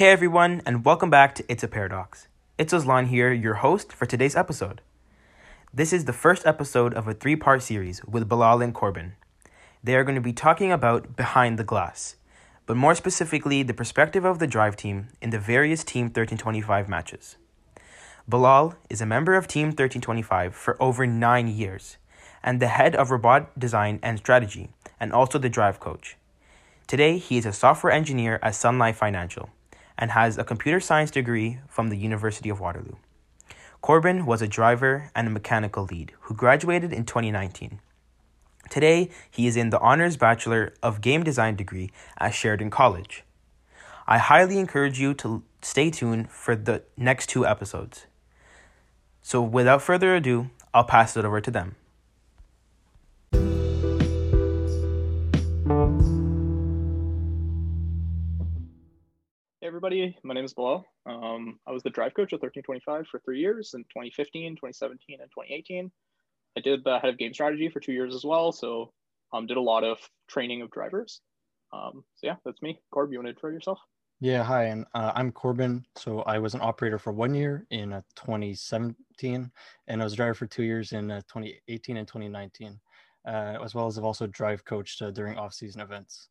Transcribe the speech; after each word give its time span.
Hey 0.00 0.08
everyone, 0.08 0.62
and 0.64 0.82
welcome 0.82 1.10
back 1.10 1.34
to 1.34 1.44
It's 1.46 1.62
a 1.62 1.68
Paradox. 1.68 2.26
It's 2.56 2.72
Aslan 2.72 3.08
here, 3.08 3.34
your 3.34 3.56
host 3.56 3.92
for 3.92 4.06
today's 4.06 4.34
episode. 4.34 4.80
This 5.74 5.92
is 5.92 6.06
the 6.06 6.14
first 6.14 6.46
episode 6.46 6.94
of 6.94 7.06
a 7.06 7.12
three 7.12 7.36
part 7.36 7.62
series 7.62 8.02
with 8.06 8.26
Bilal 8.26 8.62
and 8.62 8.72
Corbin. 8.72 9.12
They 9.84 9.94
are 9.96 10.02
going 10.02 10.14
to 10.14 10.22
be 10.22 10.32
talking 10.32 10.72
about 10.72 11.16
behind 11.16 11.58
the 11.58 11.64
glass, 11.64 12.16
but 12.64 12.78
more 12.78 12.94
specifically, 12.94 13.62
the 13.62 13.74
perspective 13.74 14.24
of 14.24 14.38
the 14.38 14.46
drive 14.46 14.74
team 14.74 15.08
in 15.20 15.28
the 15.28 15.38
various 15.38 15.84
Team 15.84 16.06
1325 16.06 16.88
matches. 16.88 17.36
Bilal 18.26 18.76
is 18.88 19.02
a 19.02 19.12
member 19.14 19.34
of 19.34 19.48
Team 19.48 19.66
1325 19.66 20.54
for 20.54 20.82
over 20.82 21.06
nine 21.06 21.46
years 21.46 21.98
and 22.42 22.58
the 22.58 22.68
head 22.68 22.96
of 22.96 23.10
robot 23.10 23.58
design 23.58 24.00
and 24.02 24.16
strategy, 24.16 24.70
and 24.98 25.12
also 25.12 25.38
the 25.38 25.50
drive 25.50 25.78
coach. 25.78 26.16
Today, 26.86 27.18
he 27.18 27.36
is 27.36 27.44
a 27.44 27.52
software 27.52 27.92
engineer 27.92 28.38
at 28.42 28.54
Sun 28.54 28.78
Life 28.78 28.96
Financial 28.96 29.50
and 30.00 30.10
has 30.12 30.38
a 30.38 30.44
computer 30.44 30.80
science 30.80 31.10
degree 31.10 31.60
from 31.68 31.88
the 31.88 31.96
University 31.96 32.48
of 32.48 32.58
Waterloo. 32.58 32.96
Corbin 33.82 34.26
was 34.26 34.42
a 34.42 34.48
driver 34.48 35.10
and 35.14 35.28
a 35.28 35.30
mechanical 35.30 35.84
lead 35.84 36.12
who 36.22 36.34
graduated 36.34 36.92
in 36.92 37.04
2019. 37.04 37.78
Today, 38.68 39.10
he 39.30 39.46
is 39.46 39.56
in 39.56 39.70
the 39.70 39.80
Honors 39.80 40.16
Bachelor 40.16 40.74
of 40.82 41.00
Game 41.00 41.22
Design 41.22 41.56
degree 41.56 41.90
at 42.18 42.34
Sheridan 42.34 42.70
College. 42.70 43.24
I 44.06 44.18
highly 44.18 44.58
encourage 44.58 44.98
you 44.98 45.14
to 45.14 45.42
stay 45.62 45.90
tuned 45.90 46.30
for 46.30 46.56
the 46.56 46.82
next 46.96 47.28
two 47.28 47.46
episodes. 47.46 48.06
So, 49.22 49.42
without 49.42 49.82
further 49.82 50.14
ado, 50.14 50.50
I'll 50.72 50.84
pass 50.84 51.16
it 51.16 51.24
over 51.24 51.40
to 51.40 51.50
them. 51.50 51.76
Hey 59.60 59.66
everybody, 59.66 60.16
my 60.22 60.32
name 60.32 60.46
is 60.46 60.54
Bilal. 60.54 60.86
Um, 61.04 61.60
I 61.66 61.72
was 61.72 61.82
the 61.82 61.90
drive 61.90 62.14
coach 62.14 62.32
at 62.32 62.40
1325 62.40 63.06
for 63.08 63.20
three 63.20 63.40
years 63.40 63.74
in 63.74 63.82
2015, 63.82 64.52
2017, 64.52 65.20
and 65.20 65.30
2018. 65.30 65.92
I 66.56 66.60
did 66.62 66.82
the 66.82 66.98
head 66.98 67.10
of 67.10 67.18
game 67.18 67.34
strategy 67.34 67.68
for 67.68 67.78
two 67.78 67.92
years 67.92 68.14
as 68.14 68.24
well, 68.24 68.52
so 68.52 68.90
um, 69.34 69.46
did 69.46 69.58
a 69.58 69.60
lot 69.60 69.84
of 69.84 69.98
training 70.28 70.62
of 70.62 70.70
drivers. 70.70 71.20
Um, 71.74 72.04
so 72.14 72.28
yeah, 72.28 72.36
that's 72.42 72.62
me. 72.62 72.80
Corb, 72.90 73.12
you 73.12 73.18
want 73.18 73.26
to 73.26 73.32
intro 73.32 73.50
yourself? 73.50 73.78
Yeah, 74.20 74.42
hi, 74.42 74.64
and 74.64 74.86
uh, 74.94 75.12
I'm 75.14 75.30
Corbin. 75.30 75.84
So 75.94 76.20
I 76.20 76.38
was 76.38 76.54
an 76.54 76.62
operator 76.62 76.98
for 76.98 77.12
one 77.12 77.34
year 77.34 77.66
in 77.70 77.92
uh, 77.92 78.00
2017, 78.16 79.50
and 79.88 80.00
I 80.00 80.04
was 80.04 80.14
a 80.14 80.16
driver 80.16 80.32
for 80.32 80.46
two 80.46 80.62
years 80.62 80.92
in 80.92 81.10
uh, 81.10 81.20
2018 81.28 81.98
and 81.98 82.08
2019, 82.08 82.80
uh, 83.28 83.30
as 83.62 83.74
well 83.74 83.86
as 83.86 83.98
I've 83.98 84.04
also 84.04 84.26
drive 84.26 84.64
coached 84.64 85.02
uh, 85.02 85.10
during 85.10 85.36
off-season 85.36 85.82
events. 85.82 86.30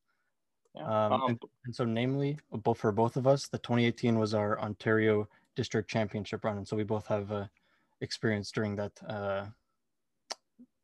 Yeah. 0.79 1.05
Um, 1.05 1.13
Um, 1.13 1.29
and, 1.29 1.39
and 1.65 1.75
so, 1.75 1.85
namely, 1.85 2.37
both 2.51 2.77
for 2.79 2.91
both 2.91 3.17
of 3.17 3.27
us, 3.27 3.47
the 3.47 3.57
2018 3.59 4.17
was 4.17 4.33
our 4.33 4.59
Ontario 4.59 5.27
District 5.55 5.89
Championship 5.89 6.43
run, 6.43 6.57
and 6.57 6.67
so 6.67 6.77
we 6.77 6.83
both 6.83 7.05
have 7.07 7.31
uh, 7.31 7.45
experience 8.01 8.51
during 8.51 8.75
that. 8.77 8.91
Uh, 9.07 9.45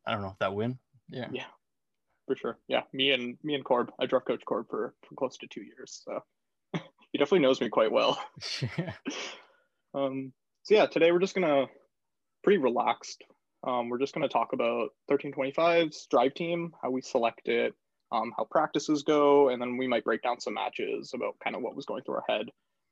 I 0.06 0.12
don't 0.12 0.22
know 0.22 0.36
that 0.38 0.54
win. 0.54 0.78
Yeah. 1.08 1.28
Yeah. 1.32 1.46
for 2.26 2.36
sure. 2.36 2.58
Yeah, 2.68 2.82
me 2.92 3.12
and 3.12 3.38
me 3.42 3.54
and 3.54 3.64
Corb. 3.64 3.92
I 3.98 4.06
drive 4.06 4.24
coach 4.24 4.44
Corb 4.44 4.66
for, 4.68 4.94
for 5.08 5.14
close 5.14 5.36
to 5.38 5.46
two 5.46 5.62
years, 5.62 6.02
so 6.04 6.20
he 7.12 7.18
definitely 7.18 7.40
knows 7.40 7.60
me 7.60 7.68
quite 7.68 7.90
well. 7.92 8.20
Yeah. 8.78 8.92
Um, 9.94 10.32
so 10.64 10.74
yeah, 10.74 10.84
today 10.84 11.10
we're 11.10 11.20
just 11.20 11.34
gonna 11.34 11.68
pretty 12.44 12.58
relaxed. 12.58 13.24
Um, 13.66 13.88
we're 13.88 13.98
just 13.98 14.12
gonna 14.12 14.28
talk 14.28 14.52
about 14.52 14.90
1325's 15.10 16.06
drive 16.10 16.34
team, 16.34 16.74
how 16.82 16.90
we 16.90 17.00
select 17.00 17.48
it, 17.48 17.72
um, 18.12 18.32
how 18.36 18.44
practices 18.44 19.02
go, 19.02 19.48
and 19.48 19.60
then 19.60 19.76
we 19.76 19.88
might 19.88 20.04
break 20.04 20.22
down 20.22 20.40
some 20.40 20.54
matches 20.54 21.12
about 21.14 21.36
kind 21.42 21.56
of 21.56 21.62
what 21.62 21.76
was 21.76 21.86
going 21.86 22.02
through 22.02 22.16
our 22.16 22.24
head, 22.28 22.46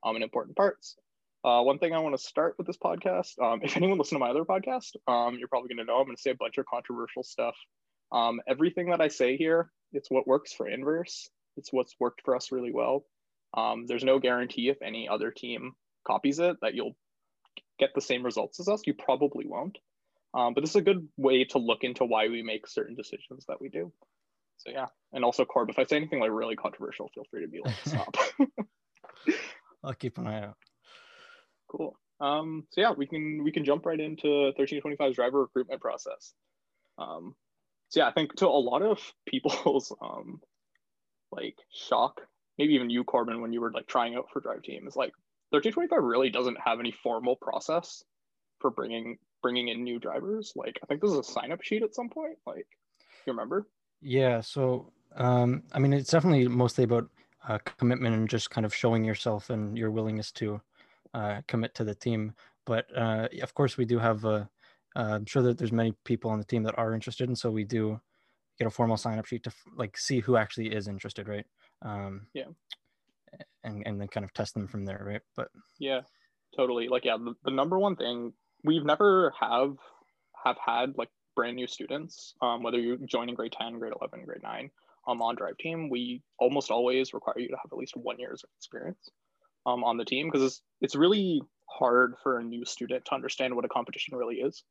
um, 0.05 0.17
and 0.17 0.25
important 0.25 0.57
parts. 0.57 0.97
Uh, 1.45 1.63
one 1.63 1.79
thing 1.79 1.93
I 1.93 1.99
want 1.99 2.17
to 2.17 2.23
start 2.23 2.55
with 2.57 2.67
this 2.67 2.79
podcast, 2.79 3.39
um, 3.41 3.61
if 3.63 3.77
anyone 3.77 3.99
listened 3.99 4.17
to 4.17 4.25
my 4.25 4.31
other 4.31 4.45
podcast, 4.45 4.97
um, 5.07 5.37
you're 5.39 5.49
probably 5.49 5.69
gonna 5.69 5.85
know 5.85 5.99
I'm 5.99 6.07
gonna 6.07 6.17
say 6.17 6.31
a 6.31 6.37
bunch 6.37 6.59
of 6.59 6.67
controversial 6.67 7.23
stuff. 7.23 7.55
Um, 8.13 8.41
everything 8.49 8.91
that 8.91 9.01
I 9.01 9.09
say 9.09 9.37
here, 9.37 9.71
it's 9.93 10.11
what 10.11 10.27
works 10.27 10.53
for 10.53 10.67
Inverse. 10.69 11.29
It's 11.57 11.73
what's 11.73 11.95
worked 12.01 12.23
for 12.25 12.35
us 12.35 12.51
really 12.51 12.73
well. 12.73 13.05
Um, 13.55 13.87
there's 13.87 14.05
no 14.05 14.19
guarantee 14.19 14.69
if 14.69 14.83
any 14.83 15.09
other 15.09 15.31
team 15.31 15.73
copies 16.07 16.39
it 16.39 16.57
that 16.63 16.75
you'll 16.75 16.97
get 17.79 17.91
the 17.95 18.01
same 18.01 18.25
results 18.25 18.59
as 18.59 18.69
us. 18.69 18.83
You 18.87 18.95
probably 18.95 19.47
won't. 19.47 19.79
But 20.33 20.61
this 20.61 20.71
is 20.71 20.77
a 20.77 20.83
good 20.83 21.09
way 21.17 21.45
to 21.45 21.59
look 21.59 21.85
into 21.85 22.05
why 22.05 22.29
we 22.29 22.43
make 22.43 22.67
certain 22.67 22.97
decisions 22.97 23.45
that 23.47 23.61
we 23.61 23.69
do. 23.69 23.93
So 24.67 24.73
yeah, 24.73 24.87
and 25.13 25.25
also 25.25 25.45
Corb, 25.45 25.69
if 25.71 25.79
I 25.79 25.85
say 25.85 25.97
anything 25.97 26.21
like 26.21 26.31
really 26.31 26.57
controversial, 26.57 27.11
feel 27.15 27.25
free 27.31 27.43
to 27.43 27.49
be 27.49 27.61
like 27.65 27.75
stop. 27.85 28.17
I'll 29.85 29.95
keep 29.95 30.19
an 30.19 30.27
eye 30.27 30.45
out. 30.45 30.57
cool. 31.69 31.97
Um, 32.21 32.67
so 32.71 32.81
yeah, 32.81 32.93
we 32.93 33.07
can 33.07 33.43
we 33.45 33.53
can 33.53 33.65
jump 33.65 33.85
right 33.85 34.01
into 34.01 34.53
1325's 34.59 35.17
driver 35.17 35.41
recruitment 35.41 35.81
process. 35.81 36.33
Um, 36.97 37.35
so 37.89 38.01
yeah, 38.01 38.09
I 38.09 38.13
think 38.13 38.35
to 38.37 38.47
a 38.47 38.49
lot 38.49 38.83
of 38.83 39.01
people's 39.27 39.93
um, 40.01 40.41
like 41.31 41.57
shock, 41.73 42.23
maybe 42.59 42.75
even 42.75 42.91
you, 42.91 43.05
Corbin, 43.05 43.43
when 43.43 43.53
you 43.53 43.61
were 43.61 43.73
like 43.73 43.87
trying 43.87 44.15
out 44.15 44.31
for 44.33 44.41
drive 44.41 44.63
team, 44.63 44.87
is 44.87 44.97
like 44.97 45.13
1325 45.51 46.03
really 46.03 46.31
doesn't 46.31 46.59
have 46.65 46.81
any 46.81 46.93
formal 46.93 47.37
process 47.37 48.03
for 48.61 48.71
bringing 48.71 49.19
bringing 49.43 49.69
in 49.69 49.85
new 49.85 49.99
drivers. 49.99 50.53
Like 50.57 50.79
I 50.83 50.87
think 50.87 51.03
this 51.03 51.11
is 51.11 51.19
a 51.19 51.25
sign 51.25 51.53
up 51.53 51.63
sheet 51.63 51.83
at 51.83 51.95
some 51.95 52.09
point. 52.09 52.39
Like 52.47 52.67
you 53.27 53.33
remember? 53.33 53.67
Yeah, 54.05 54.43
so 54.43 54.93
um, 55.17 55.63
I 55.73 55.79
mean, 55.79 55.95
it's 55.95 56.11
definitely 56.11 56.47
mostly 56.47 56.85
about 56.85 57.09
uh, 57.49 57.59
commitment 57.79 58.15
and 58.15 58.29
just 58.29 58.51
kind 58.51 58.67
of 58.67 58.75
showing 58.75 59.03
yourself 59.03 59.49
and 59.49 59.77
your 59.79 59.91
willingness 59.91 60.31
to 60.33 60.61
uh, 61.15 61.41
commit 61.49 61.75
to 61.77 61.85
the 61.85 61.95
team. 61.95 62.35
But 62.67 62.87
uh, 62.97 63.29
of 63.43 63.55
course, 63.55 63.77
we 63.77 63.87
do 63.87 63.99
have. 63.99 64.25
Uh, 64.25 64.45
uh, 64.97 65.15
I'm 65.17 65.27
sure 65.27 65.43
that 65.43 65.59
there's 65.59 65.73
many 65.73 65.93
people 66.05 66.31
on 66.31 66.39
the 66.39 66.45
team 66.45 66.63
that 66.65 66.79
are 66.79 66.95
interested, 66.95 67.29
and 67.29 67.37
so 67.37 67.51
we 67.51 67.65
do 67.65 68.01
get 68.59 68.69
a 68.69 68.71
formal 68.71 68.97
sign-up 68.97 69.25
sheet 69.27 69.43
to 69.45 69.51
f- 69.51 69.65
like 69.75 69.97
see 69.97 70.21
who 70.21 70.37
actually 70.37 70.73
is 70.73 70.87
interested, 70.87 71.27
right? 71.27 71.47
Um, 71.83 72.29
Yeah. 72.35 72.51
And 73.65 73.83
and 73.87 74.01
then 74.01 74.09
kind 74.09 74.25
of 74.25 74.33
test 74.35 74.55
them 74.55 74.69
from 74.69 74.85
there, 74.85 75.03
right? 75.05 75.23
But 75.35 75.49
Yeah, 75.79 76.03
totally. 76.57 76.89
Like 76.89 77.05
yeah, 77.05 77.17
the, 77.17 77.35
the 77.43 77.51
number 77.51 77.79
one 77.79 77.97
thing 77.97 78.35
we've 78.63 78.85
never 78.85 79.33
have 79.41 79.77
have 80.45 80.57
had 80.65 80.97
like 80.99 81.11
brand 81.35 81.57
new 81.57 81.67
students, 81.67 82.35
um, 82.43 82.63
whether 82.63 82.79
you're 82.79 82.97
joining 82.97 83.35
grade 83.35 83.53
10, 83.53 83.79
grade 83.79 83.93
11, 84.01 84.25
grade 84.25 84.43
9, 84.43 84.71
um, 85.07 85.23
on 85.23 85.37
drive 85.37 85.57
team, 85.59 85.91
we 85.91 86.23
almost 86.39 86.71
always 86.71 87.13
require 87.13 87.39
you 87.39 87.49
to 87.49 87.57
have 87.57 87.71
at 87.73 87.79
least 87.79 87.97
one 87.97 88.19
year's 88.19 88.45
experience 88.59 89.11
um, 89.67 89.85
on 89.85 89.97
the 89.97 90.05
team 90.05 90.29
because 90.29 90.43
it's, 90.43 90.63
it's 90.81 90.95
really 90.95 91.43
hard 91.69 92.15
for 92.23 92.39
a 92.39 92.45
new 92.45 92.65
student 92.65 93.05
to 93.05 93.15
understand 93.15 93.55
what 93.55 93.65
a 93.65 93.69
competition 93.69 94.17
really 94.17 94.37
is 94.37 94.63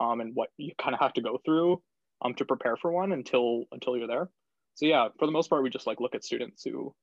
um, 0.00 0.20
and 0.20 0.34
what 0.34 0.50
you 0.56 0.72
kind 0.80 0.94
of 0.94 1.00
have 1.00 1.12
to 1.14 1.20
go 1.20 1.40
through 1.44 1.80
um, 2.22 2.34
to 2.34 2.44
prepare 2.44 2.76
for 2.76 2.90
one 2.90 3.12
until 3.12 3.64
until 3.72 3.96
you're 3.96 4.06
there. 4.06 4.28
So 4.74 4.86
yeah, 4.86 5.08
for 5.18 5.26
the 5.26 5.32
most 5.32 5.48
part, 5.48 5.62
we 5.62 5.70
just 5.70 5.86
like 5.86 6.00
look 6.00 6.14
at 6.14 6.24
students 6.24 6.62
who 6.64 6.94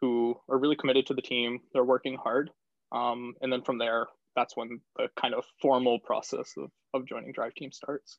who 0.00 0.36
are 0.48 0.58
really 0.58 0.76
committed 0.76 1.06
to 1.06 1.14
the 1.14 1.22
team. 1.22 1.60
They're 1.72 1.84
working 1.84 2.16
hard, 2.16 2.50
um, 2.90 3.34
and 3.40 3.52
then 3.52 3.62
from 3.62 3.78
there, 3.78 4.06
that's 4.34 4.56
when 4.56 4.80
the 4.96 5.08
kind 5.20 5.34
of 5.34 5.44
formal 5.60 5.98
process 6.00 6.52
of, 6.56 6.70
of 6.94 7.06
joining 7.06 7.32
Drive 7.32 7.54
Team 7.54 7.72
starts. 7.72 8.18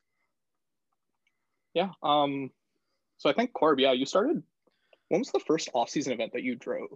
Yeah. 1.74 1.90
Um, 2.02 2.50
so 3.18 3.28
I 3.28 3.32
think 3.32 3.52
Corb, 3.52 3.78
yeah, 3.80 3.92
you 3.92 4.06
started. 4.06 4.42
When 5.08 5.20
was 5.20 5.30
the 5.30 5.40
first 5.40 5.68
off-season 5.74 6.12
event 6.12 6.32
that 6.32 6.42
you 6.42 6.54
drove? 6.56 6.88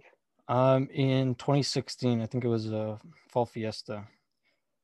um, 0.47 0.87
in 0.91 1.35
2016, 1.35 2.21
I 2.21 2.25
think 2.25 2.43
it 2.43 2.47
was 2.47 2.71
a 2.71 2.97
fall 3.31 3.45
fiesta. 3.45 4.07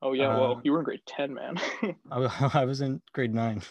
Oh 0.02 0.12
yeah, 0.12 0.28
well, 0.28 0.52
Uh, 0.58 0.60
you 0.62 0.72
were 0.72 0.78
in 0.78 0.84
grade 0.84 1.00
ten, 1.06 1.34
man. 1.34 1.56
I 2.12 2.64
was 2.64 2.80
in 2.82 3.00
grade 3.12 3.34
nine. 3.34 3.62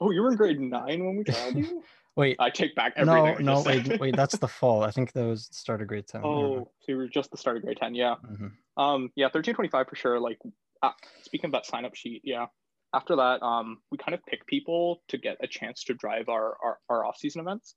oh, 0.00 0.10
you 0.10 0.20
were 0.20 0.30
in 0.32 0.36
grade 0.36 0.60
nine 0.60 1.04
when 1.06 1.16
we 1.16 1.24
tried 1.24 1.56
you. 1.56 1.82
Wait, 2.16 2.36
I 2.38 2.50
take 2.50 2.74
back 2.74 2.92
everything. 2.96 3.42
no, 3.46 3.54
no, 3.54 3.62
wait, 3.62 3.98
wait, 3.98 4.14
that's 4.14 4.36
the 4.36 4.46
fall. 4.46 4.82
I 4.82 4.90
think 4.90 5.12
that 5.12 5.24
was 5.24 5.48
the 5.48 5.54
start 5.54 5.80
of 5.80 5.88
grade 5.88 6.06
10. 6.06 6.20
I 6.20 6.24
don't. 6.24 6.34
Oh, 6.34 6.68
so 6.80 6.84
you 6.88 6.96
were 6.98 7.08
just 7.08 7.30
the 7.30 7.38
start 7.38 7.56
of 7.56 7.62
grade 7.62 7.78
ten, 7.80 7.94
yeah. 7.94 8.16
Mhm. 8.30 8.52
Um, 8.76 9.10
yeah, 9.16 9.30
thirteen 9.30 9.54
twenty-five 9.54 9.88
for 9.88 9.96
sure. 9.96 10.20
Like, 10.20 10.38
uh, 10.82 10.90
speaking 11.22 11.46
of 11.48 11.52
that 11.52 11.64
sign-up 11.64 11.94
sheet, 11.94 12.20
yeah. 12.22 12.46
After 12.94 13.16
that, 13.16 13.42
um, 13.42 13.78
we 13.90 13.98
kind 13.98 14.14
of 14.14 14.24
pick 14.26 14.46
people 14.46 15.02
to 15.08 15.18
get 15.18 15.38
a 15.40 15.46
chance 15.46 15.84
to 15.84 15.94
drive 15.94 16.28
our 16.28 16.56
our, 16.62 16.78
our 16.88 17.04
off-season 17.04 17.40
events. 17.40 17.74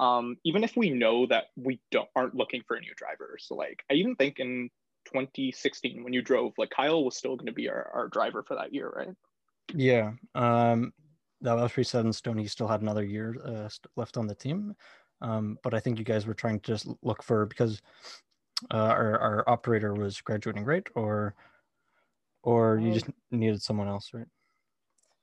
Um, 0.00 0.36
even 0.44 0.62
if 0.64 0.76
we 0.76 0.90
know 0.90 1.26
that 1.26 1.46
we 1.56 1.80
don't 1.90 2.08
aren't 2.14 2.34
looking 2.34 2.62
for 2.66 2.76
a 2.76 2.80
new 2.80 2.92
driver. 2.96 3.36
So 3.40 3.54
like, 3.56 3.82
I 3.90 3.94
even 3.94 4.14
think 4.16 4.38
in 4.38 4.70
2016 5.06 6.04
when 6.04 6.12
you 6.12 6.22
drove, 6.22 6.52
like 6.58 6.70
Kyle 6.70 7.04
was 7.04 7.16
still 7.16 7.36
going 7.36 7.46
to 7.46 7.52
be 7.52 7.68
our, 7.68 7.90
our 7.94 8.08
driver 8.08 8.42
for 8.42 8.54
that 8.56 8.72
year, 8.74 8.88
right? 8.94 9.14
Yeah. 9.74 10.12
Um, 10.34 10.92
that 11.40 11.54
was 11.54 11.72
pretty 11.72 11.88
set 11.88 12.04
in 12.04 12.12
stone. 12.12 12.38
He 12.38 12.48
still 12.48 12.68
had 12.68 12.82
another 12.82 13.04
year 13.04 13.36
uh, 13.44 13.68
left 13.96 14.16
on 14.16 14.26
the 14.26 14.34
team. 14.34 14.74
Um, 15.20 15.58
but 15.62 15.74
I 15.74 15.80
think 15.80 15.98
you 15.98 16.04
guys 16.04 16.26
were 16.26 16.34
trying 16.34 16.60
to 16.60 16.72
just 16.72 16.88
look 17.02 17.22
for 17.22 17.46
because 17.46 17.80
uh, 18.72 18.76
our, 18.76 19.18
our 19.18 19.48
operator 19.48 19.94
was 19.94 20.20
graduating, 20.20 20.64
right? 20.64 20.86
Or 20.94 21.34
or 22.42 22.78
you 22.78 22.92
Um, 22.92 22.94
just 22.94 23.06
needed 23.30 23.62
someone 23.62 23.88
else, 23.88 24.10
right? 24.14 24.26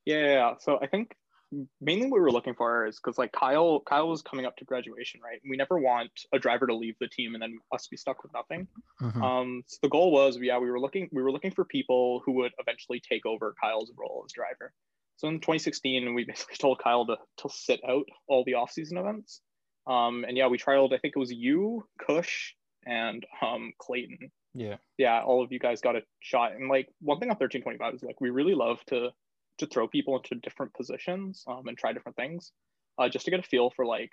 Yeah, 0.05 0.17
yeah, 0.17 0.33
yeah. 0.33 0.53
So 0.59 0.79
I 0.81 0.87
think 0.87 1.15
mainly 1.79 2.07
what 2.07 2.17
we 2.17 2.21
were 2.21 2.31
looking 2.31 2.55
for 2.55 2.85
is 2.85 2.99
because 2.99 3.17
like 3.17 3.31
Kyle, 3.31 3.79
Kyle 3.81 4.09
was 4.09 4.21
coming 4.21 4.45
up 4.45 4.57
to 4.57 4.65
graduation, 4.65 5.21
right? 5.23 5.39
We 5.49 5.57
never 5.57 5.79
want 5.79 6.11
a 6.33 6.39
driver 6.39 6.67
to 6.67 6.75
leave 6.75 6.95
the 6.99 7.07
team 7.07 7.33
and 7.33 7.41
then 7.41 7.59
us 7.73 7.87
be 7.87 7.97
stuck 7.97 8.23
with 8.23 8.33
nothing. 8.33 8.67
Mhm. 9.01 9.21
Um, 9.21 9.63
so 9.67 9.77
the 9.83 9.89
goal 9.89 10.11
was, 10.11 10.37
yeah, 10.37 10.57
we 10.57 10.69
were 10.69 10.79
looking, 10.79 11.07
we 11.11 11.21
were 11.21 11.31
looking 11.31 11.51
for 11.51 11.63
people 11.65 12.21
who 12.25 12.33
would 12.33 12.51
eventually 12.59 12.99
take 12.99 13.25
over 13.25 13.53
Kyle's 13.61 13.91
role 13.97 14.23
as 14.25 14.33
driver. 14.33 14.73
So 15.17 15.27
in 15.29 15.39
2016, 15.39 16.13
we 16.13 16.25
basically 16.27 16.57
told 16.57 16.79
Kyle 16.79 17.05
to 17.05 17.17
to 17.37 17.49
sit 17.49 17.79
out 17.87 18.05
all 18.27 18.43
the 18.43 18.55
off-season 18.55 18.97
events. 18.97 19.41
Um, 19.87 20.25
and 20.27 20.35
yeah, 20.35 20.47
we 20.47 20.57
trialed. 20.57 20.93
I 20.93 20.97
think 20.97 21.13
it 21.15 21.19
was 21.19 21.31
you, 21.31 21.87
Kush, 22.05 22.53
and 22.85 23.25
um, 23.41 23.71
Clayton. 23.77 24.31
yeah. 24.55 24.77
Yeah, 24.97 25.21
all 25.21 25.43
of 25.43 25.51
you 25.51 25.59
guys 25.59 25.79
got 25.81 25.95
a 25.95 26.01
shot. 26.21 26.53
And 26.53 26.69
like 26.69 26.89
one 27.01 27.19
thing 27.19 27.29
on 27.29 27.35
1325 27.37 27.93
is 27.93 28.03
like 28.03 28.19
we 28.19 28.29
really 28.31 28.55
love 28.55 28.83
to 28.87 29.11
to 29.57 29.65
throw 29.65 29.87
people 29.87 30.17
into 30.17 30.35
different 30.35 30.73
positions 30.73 31.43
um, 31.47 31.67
and 31.67 31.77
try 31.77 31.93
different 31.93 32.15
things, 32.15 32.51
uh, 32.97 33.09
just 33.09 33.25
to 33.25 33.31
get 33.31 33.39
a 33.39 33.43
feel 33.43 33.71
for 33.75 33.85
like 33.85 34.11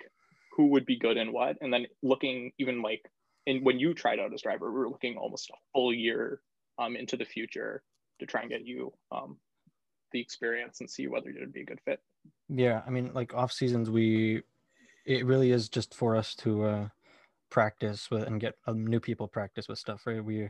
who 0.55 0.67
would 0.67 0.85
be 0.85 0.97
good 0.97 1.17
in 1.17 1.33
what. 1.33 1.57
And 1.61 1.73
then 1.73 1.87
looking 2.01 2.51
even 2.59 2.81
like 2.81 3.01
in 3.45 3.63
when 3.63 3.79
you 3.79 3.93
tried 3.93 4.19
out 4.19 4.33
as 4.33 4.41
driver, 4.41 4.71
we 4.71 4.79
were 4.79 4.89
looking 4.89 5.17
almost 5.17 5.49
a 5.49 5.53
full 5.73 5.93
year 5.93 6.41
um, 6.79 6.95
into 6.95 7.17
the 7.17 7.25
future 7.25 7.83
to 8.19 8.25
try 8.25 8.41
and 8.41 8.49
get 8.49 8.65
you 8.65 8.93
um, 9.11 9.37
the 10.11 10.21
experience 10.21 10.79
and 10.79 10.89
see 10.89 11.07
whether 11.07 11.29
you'd 11.29 11.53
be 11.53 11.61
a 11.61 11.65
good 11.65 11.81
fit. 11.85 11.99
Yeah, 12.49 12.81
I 12.85 12.89
mean, 12.89 13.11
like 13.13 13.33
off 13.33 13.51
seasons, 13.51 13.89
we 13.89 14.43
it 15.05 15.25
really 15.25 15.51
is 15.51 15.67
just 15.67 15.93
for 15.93 16.15
us 16.15 16.33
to 16.35 16.63
uh, 16.63 16.87
practice 17.49 18.09
with 18.09 18.23
and 18.23 18.39
get 18.39 18.55
um, 18.67 18.85
new 18.87 18.99
people 18.99 19.27
practice 19.27 19.67
with 19.67 19.79
stuff, 19.79 20.05
right? 20.05 20.23
We 20.23 20.49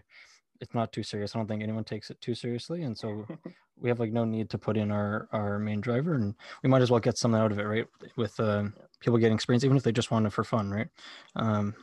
it's 0.64 0.74
not 0.74 0.92
too 0.92 1.04
serious. 1.04 1.36
I 1.36 1.40
don't 1.40 1.48
think 1.48 1.62
anyone 1.62 1.84
takes 1.84 2.10
it 2.10 2.20
too 2.22 2.34
seriously, 2.34 2.84
and 2.84 2.98
so 2.98 3.28
we 3.80 3.90
have 3.90 4.00
like 4.00 4.12
no 4.12 4.26
need 4.26 4.50
to 4.50 4.58
put 4.58 4.78
in 4.78 4.92
our 4.92 5.28
our 5.32 5.60
main 5.60 5.82
driver, 5.82 6.16
and 6.16 6.34
we 6.64 6.70
might 6.70 6.82
as 6.82 6.90
well 6.90 7.00
get 7.00 7.18
something 7.18 7.40
out 7.40 7.52
of 7.52 7.60
it, 7.60 7.64
right? 7.64 7.86
With 8.16 8.40
uh, 8.40 8.64
people 9.00 9.20
getting 9.20 9.36
experience, 9.36 9.64
even 9.64 9.78
if 9.78 9.84
they 9.84 9.92
just 9.92 10.10
want 10.10 10.26
it 10.26 10.32
for 10.32 10.44
fun, 10.44 10.72
right? 10.72 10.88
Um, 11.36 11.76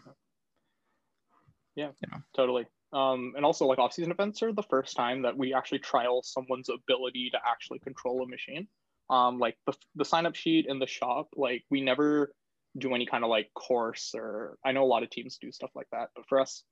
yeah, 1.76 1.90
you 2.02 2.08
know. 2.10 2.18
Totally. 2.34 2.66
Um, 2.92 3.34
and 3.36 3.44
also 3.44 3.66
like 3.66 3.78
off-season 3.78 4.10
events 4.10 4.42
are 4.42 4.52
the 4.52 4.64
first 4.64 4.96
time 4.96 5.22
that 5.22 5.36
we 5.36 5.54
actually 5.54 5.78
trial 5.78 6.22
someone's 6.24 6.68
ability 6.68 7.30
to 7.30 7.38
actually 7.46 7.78
control 7.78 8.24
a 8.24 8.26
machine. 8.26 8.66
Um, 9.08 9.38
like 9.38 9.56
the, 9.66 9.74
the 9.94 10.04
sign-up 10.04 10.34
sheet 10.34 10.66
in 10.68 10.80
the 10.80 10.88
shop, 10.88 11.28
like 11.36 11.62
we 11.70 11.80
never 11.80 12.32
do 12.78 12.94
any 12.94 13.06
kind 13.06 13.22
of 13.22 13.30
like 13.30 13.48
course 13.54 14.12
or 14.14 14.56
I 14.64 14.72
know 14.72 14.82
a 14.82 14.86
lot 14.86 15.04
of 15.04 15.10
teams 15.10 15.38
do 15.40 15.52
stuff 15.52 15.70
like 15.76 15.86
that, 15.92 16.08
but 16.16 16.26
for 16.28 16.40
us, 16.40 16.64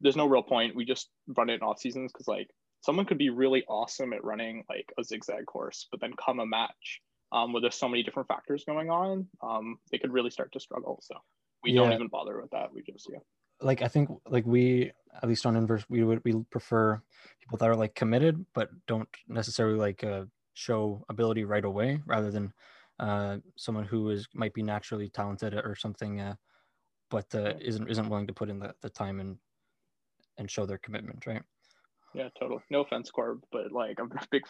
there's 0.00 0.16
no 0.16 0.26
real 0.26 0.42
point. 0.42 0.76
We 0.76 0.84
just 0.84 1.08
run 1.36 1.50
it 1.50 1.54
in 1.54 1.62
off 1.62 1.80
seasons 1.80 2.12
because 2.12 2.28
like 2.28 2.48
someone 2.80 3.06
could 3.06 3.18
be 3.18 3.30
really 3.30 3.64
awesome 3.68 4.12
at 4.12 4.24
running 4.24 4.64
like 4.68 4.92
a 4.98 5.04
zigzag 5.04 5.46
course, 5.46 5.86
but 5.90 6.00
then 6.00 6.12
come 6.22 6.40
a 6.40 6.46
match 6.46 7.00
um, 7.32 7.52
where 7.52 7.60
there's 7.60 7.74
so 7.74 7.88
many 7.88 8.02
different 8.02 8.28
factors 8.28 8.64
going 8.64 8.90
on, 8.90 9.26
um, 9.42 9.78
they 9.90 9.98
could 9.98 10.12
really 10.12 10.30
start 10.30 10.52
to 10.52 10.60
struggle. 10.60 11.00
So 11.02 11.16
we 11.62 11.74
don't 11.74 11.92
even 11.92 12.08
bother 12.08 12.40
with 12.40 12.50
that. 12.50 12.72
We 12.72 12.82
just 12.82 13.08
yeah. 13.10 13.18
like 13.60 13.82
I 13.82 13.88
think 13.88 14.10
like 14.28 14.44
we 14.46 14.92
at 15.22 15.28
least 15.28 15.46
on 15.46 15.56
inverse 15.56 15.84
we 15.88 16.04
would 16.04 16.22
we 16.24 16.34
prefer 16.50 17.00
people 17.40 17.58
that 17.58 17.68
are 17.68 17.76
like 17.76 17.94
committed 17.94 18.44
but 18.54 18.68
don't 18.86 19.08
necessarily 19.28 19.78
like 19.78 20.04
uh, 20.04 20.24
show 20.54 21.04
ability 21.08 21.44
right 21.44 21.64
away 21.64 22.00
rather 22.06 22.30
than 22.30 22.52
uh, 23.00 23.38
someone 23.56 23.84
who 23.84 24.10
is 24.10 24.28
might 24.34 24.54
be 24.54 24.62
naturally 24.62 25.08
talented 25.08 25.54
or 25.54 25.74
something 25.74 26.20
uh, 26.20 26.34
but 27.10 27.26
uh, 27.34 27.54
isn't 27.60 27.88
isn't 27.88 28.08
willing 28.08 28.26
to 28.26 28.32
put 28.32 28.50
in 28.50 28.58
the, 28.58 28.74
the 28.82 28.90
time 28.90 29.20
and 29.20 29.38
and 30.38 30.50
show 30.50 30.66
their 30.66 30.78
commitment 30.78 31.26
right 31.26 31.42
Yeah, 32.14 32.28
totally. 32.38 32.62
No 32.70 32.80
offense, 32.82 33.10
Corb, 33.10 33.42
but 33.52 33.72
like 33.72 33.98
I'm 34.00 34.10
a 34.12 34.26
big, 34.30 34.42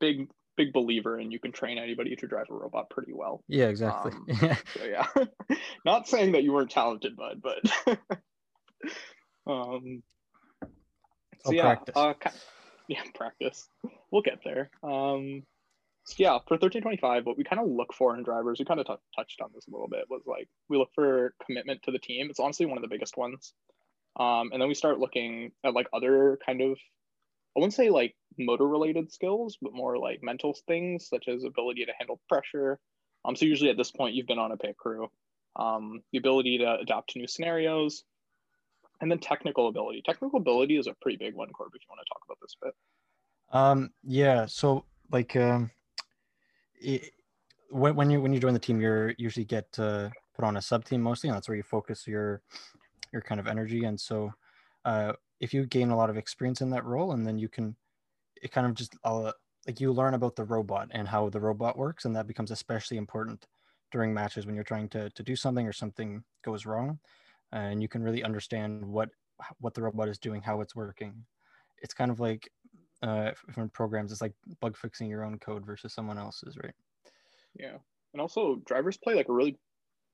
big, 0.00 0.28
big 0.56 0.72
believer 0.72 1.16
and 1.18 1.32
you 1.32 1.38
can 1.38 1.52
train 1.52 1.78
anybody 1.78 2.16
to 2.16 2.26
drive 2.26 2.46
a 2.50 2.54
robot 2.54 2.90
pretty 2.90 3.12
well. 3.12 3.42
yeah 3.48 3.66
exactly 3.68 4.12
Um, 4.12 4.26
So 4.76 4.84
yeah, 4.84 5.06
not 5.84 6.08
saying 6.08 6.32
that 6.32 6.42
you 6.42 6.52
weren't 6.52 6.70
talented, 6.70 7.16
bud, 7.16 7.42
but 7.42 7.70
um, 9.46 10.02
so 11.44 11.46
Oh, 11.46 11.52
yeah, 11.52 11.62
practice. 11.62 11.96
Uh, 11.96 12.14
yeah, 12.88 13.02
practice. 13.14 13.68
We'll 14.10 14.22
get 14.22 14.40
there. 14.44 14.70
Um, 14.82 15.44
so 16.04 16.14
yeah, 16.18 16.38
for 16.48 16.54
1325, 16.56 17.24
what 17.24 17.38
we 17.38 17.44
kind 17.44 17.60
of 17.60 17.68
look 17.70 17.92
for 17.94 18.16
in 18.16 18.24
drivers, 18.24 18.58
we 18.58 18.64
kind 18.64 18.80
of 18.80 18.86
t- 18.86 18.94
touched 19.16 19.40
on 19.40 19.50
this 19.54 19.66
a 19.68 19.70
little 19.70 19.88
bit, 19.88 20.04
was 20.10 20.22
like 20.26 20.48
we 20.68 20.76
look 20.76 20.90
for 20.94 21.34
commitment 21.46 21.82
to 21.84 21.92
the 21.92 21.98
team. 21.98 22.28
It's 22.30 22.40
honestly 22.40 22.66
one 22.66 22.78
of 22.78 22.82
the 22.82 22.88
biggest 22.88 23.16
ones. 23.16 23.52
Um, 24.20 24.50
and 24.52 24.60
then 24.60 24.68
we 24.68 24.74
start 24.74 25.00
looking 25.00 25.50
at 25.64 25.72
like 25.72 25.88
other 25.94 26.38
kind 26.44 26.60
of, 26.60 26.72
I 26.72 27.60
wouldn't 27.60 27.72
say 27.72 27.88
like 27.88 28.14
motor 28.38 28.68
related 28.68 29.10
skills, 29.10 29.56
but 29.62 29.72
more 29.72 29.96
like 29.96 30.20
mental 30.22 30.54
things 30.68 31.08
such 31.08 31.26
as 31.26 31.44
ability 31.44 31.86
to 31.86 31.92
handle 31.98 32.20
pressure. 32.28 32.78
Um, 33.24 33.34
so 33.34 33.46
usually 33.46 33.70
at 33.70 33.78
this 33.78 33.90
point, 33.90 34.14
you've 34.14 34.26
been 34.26 34.38
on 34.38 34.52
a 34.52 34.58
pit 34.58 34.76
crew, 34.76 35.08
um, 35.56 36.02
the 36.12 36.18
ability 36.18 36.58
to 36.58 36.80
adapt 36.80 37.10
to 37.10 37.18
new 37.18 37.26
scenarios, 37.26 38.04
and 39.00 39.10
then 39.10 39.20
technical 39.20 39.68
ability. 39.68 40.02
Technical 40.04 40.38
ability 40.38 40.76
is 40.76 40.86
a 40.86 40.94
pretty 41.00 41.16
big 41.16 41.34
one, 41.34 41.48
Corb, 41.50 41.72
if 41.74 41.80
you 41.80 41.86
want 41.88 42.00
to 42.04 42.12
talk 42.12 42.22
about 42.26 42.38
this 42.42 42.54
a 42.62 42.66
bit. 42.66 42.74
Um, 43.52 43.90
yeah. 44.04 44.44
So 44.44 44.84
like, 45.10 45.34
um, 45.34 45.70
it, 46.78 47.10
when 47.70 47.94
when 47.96 48.10
you 48.10 48.20
when 48.20 48.34
you 48.34 48.40
join 48.40 48.52
the 48.52 48.60
team, 48.60 48.80
you're 48.80 49.14
usually 49.16 49.44
get 49.44 49.66
uh, 49.78 50.10
put 50.34 50.44
on 50.44 50.56
a 50.56 50.62
sub 50.62 50.84
team 50.84 51.00
mostly, 51.00 51.30
and 51.30 51.36
that's 51.36 51.48
where 51.48 51.56
you 51.56 51.62
focus 51.62 52.06
your 52.06 52.42
your 53.12 53.22
kind 53.22 53.40
of 53.40 53.46
energy. 53.46 53.84
And 53.84 54.00
so, 54.00 54.32
uh, 54.84 55.12
if 55.40 55.54
you 55.54 55.66
gain 55.66 55.90
a 55.90 55.96
lot 55.96 56.10
of 56.10 56.16
experience 56.16 56.60
in 56.60 56.70
that 56.70 56.84
role, 56.84 57.12
and 57.12 57.26
then 57.26 57.38
you 57.38 57.48
can, 57.48 57.76
it 58.42 58.52
kind 58.52 58.66
of 58.66 58.74
just 58.74 58.96
uh, 59.04 59.32
like 59.66 59.80
you 59.80 59.92
learn 59.92 60.14
about 60.14 60.36
the 60.36 60.44
robot 60.44 60.88
and 60.92 61.08
how 61.08 61.28
the 61.28 61.40
robot 61.40 61.76
works, 61.76 62.04
and 62.04 62.14
that 62.16 62.26
becomes 62.26 62.50
especially 62.50 62.96
important 62.96 63.46
during 63.90 64.14
matches 64.14 64.46
when 64.46 64.54
you're 64.54 64.64
trying 64.64 64.88
to 64.88 65.10
to 65.10 65.22
do 65.22 65.36
something 65.36 65.66
or 65.66 65.72
something 65.72 66.22
goes 66.44 66.66
wrong, 66.66 66.98
and 67.52 67.82
you 67.82 67.88
can 67.88 68.02
really 68.02 68.22
understand 68.22 68.84
what 68.84 69.10
what 69.60 69.74
the 69.74 69.82
robot 69.82 70.08
is 70.08 70.18
doing, 70.18 70.42
how 70.42 70.60
it's 70.60 70.76
working. 70.76 71.24
It's 71.82 71.94
kind 71.94 72.10
of 72.10 72.20
like 72.20 72.50
uh, 73.02 73.32
from 73.52 73.70
programs, 73.70 74.12
it's 74.12 74.20
like 74.20 74.34
bug 74.60 74.76
fixing 74.76 75.08
your 75.08 75.24
own 75.24 75.38
code 75.38 75.64
versus 75.64 75.94
someone 75.94 76.18
else's, 76.18 76.56
right? 76.62 76.74
Yeah. 77.58 77.76
And 78.12 78.20
also, 78.20 78.56
drivers 78.66 78.96
play 78.96 79.14
like 79.14 79.28
a 79.28 79.32
really 79.32 79.58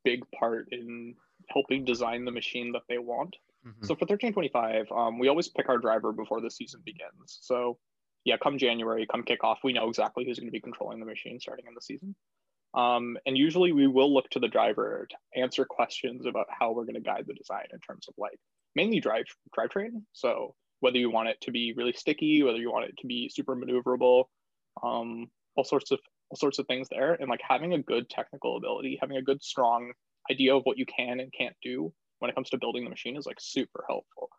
big 0.06 0.20
part 0.38 0.68
in 0.70 1.14
helping 1.54 1.84
design 1.84 2.24
the 2.24 2.36
machine 2.40 2.72
that 2.72 2.86
they 2.88 2.98
want. 2.98 3.34
So 3.86 3.94
for 3.98 4.06
1325, 4.06 4.86
um, 4.92 5.18
we 5.18 5.28
always 5.28 5.48
pick 5.48 5.68
our 5.68 5.78
driver 5.78 6.12
before 6.12 6.40
the 6.40 6.50
season 6.50 6.80
begins. 6.84 7.38
So 7.42 7.78
yeah, 8.24 8.36
come 8.42 8.58
January, 8.58 9.06
come 9.12 9.24
kickoff, 9.24 9.56
we 9.64 9.72
know 9.72 9.88
exactly 9.88 10.24
who's 10.24 10.38
going 10.38 10.52
to 10.52 10.58
be 10.58 10.60
controlling 10.60 11.00
the 11.00 11.06
machine 11.06 11.38
starting 11.40 11.66
in 11.68 11.74
the 11.74 11.80
season. 11.80 12.14
Um, 12.74 13.16
and 13.26 13.36
usually 13.36 13.72
we 13.72 13.86
will 13.86 14.12
look 14.12 14.28
to 14.30 14.40
the 14.40 14.48
driver 14.48 15.06
to 15.10 15.40
answer 15.40 15.64
questions 15.64 16.26
about 16.26 16.46
how 16.56 16.72
we're 16.72 16.88
going 16.88 17.02
to 17.02 17.10
guide 17.12 17.24
the 17.26 17.34
design 17.34 17.66
in 17.72 17.80
terms 17.80 18.06
of 18.08 18.14
like 18.18 18.38
mainly 18.74 19.00
drive 19.00 19.24
drivetrain. 19.56 20.02
So 20.12 20.54
whether 20.80 20.98
you 20.98 21.10
want 21.10 21.28
it 21.28 21.40
to 21.42 21.50
be 21.50 21.74
really 21.76 21.94
sticky, 21.94 22.42
whether 22.42 22.58
you 22.58 22.70
want 22.70 22.86
it 22.90 22.96
to 22.98 23.06
be 23.06 23.30
super 23.32 23.56
maneuverable, 23.56 24.24
um, 24.82 25.28
all 25.56 25.64
sorts 25.64 25.90
of 25.90 26.00
all 26.30 26.36
sorts 26.36 26.58
of 26.58 26.66
things 26.66 26.88
there. 26.90 27.14
And 27.14 27.28
like 27.28 27.40
having 27.46 27.74
a 27.74 27.82
good 27.82 28.08
technical 28.08 28.56
ability, 28.56 28.98
having 29.00 29.16
a 29.16 29.22
good 29.22 29.42
strong 29.42 29.92
idea 30.30 30.54
of 30.56 30.62
what 30.64 30.78
you 30.78 30.86
can 30.86 31.20
and 31.20 31.32
can't 31.32 31.56
do 31.62 31.92
when 32.18 32.30
it 32.30 32.34
comes 32.34 32.50
to 32.50 32.58
building 32.58 32.84
the 32.84 32.90
machine 32.90 33.16
is 33.16 33.26
like 33.26 33.38
super 33.40 33.84
helpful. 33.88 34.30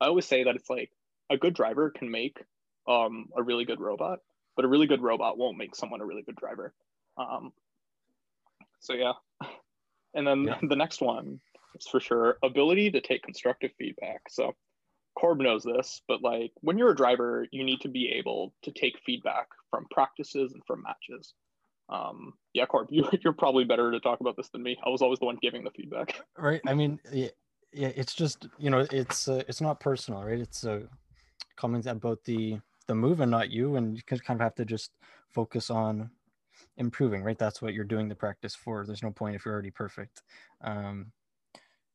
I 0.00 0.06
always 0.06 0.26
say 0.26 0.44
that 0.44 0.56
it's 0.56 0.70
like 0.70 0.90
a 1.30 1.36
good 1.36 1.54
driver 1.54 1.90
can 1.90 2.10
make 2.10 2.38
um, 2.88 3.28
a 3.36 3.42
really 3.42 3.64
good 3.64 3.80
robot, 3.80 4.20
but 4.56 4.64
a 4.64 4.68
really 4.68 4.86
good 4.86 5.02
robot 5.02 5.38
won't 5.38 5.58
make 5.58 5.74
someone 5.74 6.00
a 6.00 6.06
really 6.06 6.22
good 6.22 6.36
driver. 6.36 6.74
Um, 7.16 7.52
so 8.80 8.94
yeah, 8.94 9.12
and 10.14 10.26
then 10.26 10.44
Yeah. 10.44 10.58
the 10.62 10.76
next 10.76 11.00
one 11.00 11.40
is 11.74 11.86
for 11.86 12.00
sure 12.00 12.38
ability 12.42 12.90
to 12.92 13.00
take 13.00 13.22
constructive 13.22 13.72
feedback. 13.78 14.22
So 14.28 14.54
Corb 15.18 15.40
knows 15.40 15.62
this, 15.64 16.02
but 16.08 16.22
like 16.22 16.52
when 16.60 16.78
you're 16.78 16.90
a 16.90 16.96
driver, 16.96 17.46
you 17.50 17.64
need 17.64 17.80
to 17.82 17.88
be 17.88 18.08
able 18.18 18.52
to 18.62 18.72
take 18.72 18.98
feedback 19.04 19.48
from 19.74 19.86
practices 19.90 20.52
and 20.52 20.62
from 20.66 20.82
matches. 20.82 21.34
Um, 21.88 22.34
yeah, 22.52 22.64
Corb, 22.66 22.88
you, 22.90 23.08
you're 23.22 23.32
probably 23.32 23.64
better 23.64 23.90
to 23.90 23.98
talk 23.98 24.20
about 24.20 24.36
this 24.36 24.48
than 24.50 24.62
me. 24.62 24.78
I 24.86 24.88
was 24.88 25.02
always 25.02 25.18
the 25.18 25.26
one 25.26 25.38
giving 25.42 25.64
the 25.64 25.70
feedback. 25.70 26.20
Right. 26.38 26.60
I 26.66 26.74
mean, 26.74 27.00
yeah, 27.12 27.28
yeah 27.72 27.90
it's 27.96 28.14
just 28.14 28.46
you 28.58 28.70
know, 28.70 28.86
it's 28.90 29.28
uh, 29.28 29.42
it's 29.48 29.60
not 29.60 29.80
personal, 29.80 30.22
right? 30.22 30.38
It's 30.38 30.64
a 30.64 30.74
uh, 30.74 30.80
comment 31.56 31.86
about 31.86 32.22
the 32.24 32.60
the 32.86 32.94
move 32.94 33.20
and 33.20 33.30
not 33.30 33.50
you, 33.50 33.76
and 33.76 33.96
you 33.96 34.02
can 34.04 34.18
kind 34.18 34.40
of 34.40 34.44
have 34.44 34.54
to 34.56 34.64
just 34.64 34.92
focus 35.30 35.70
on 35.70 36.10
improving, 36.76 37.22
right? 37.22 37.38
That's 37.38 37.62
what 37.62 37.74
you're 37.74 37.84
doing 37.84 38.08
the 38.08 38.14
practice 38.14 38.54
for. 38.54 38.84
There's 38.84 39.02
no 39.02 39.10
point 39.10 39.34
if 39.34 39.44
you're 39.44 39.54
already 39.54 39.70
perfect. 39.70 40.22
Um, 40.60 41.12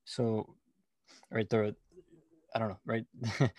so, 0.05 0.55
right 1.31 1.49
there, 1.49 1.71
I 2.55 2.59
don't 2.59 2.69
know, 2.69 2.79
right? 2.85 3.05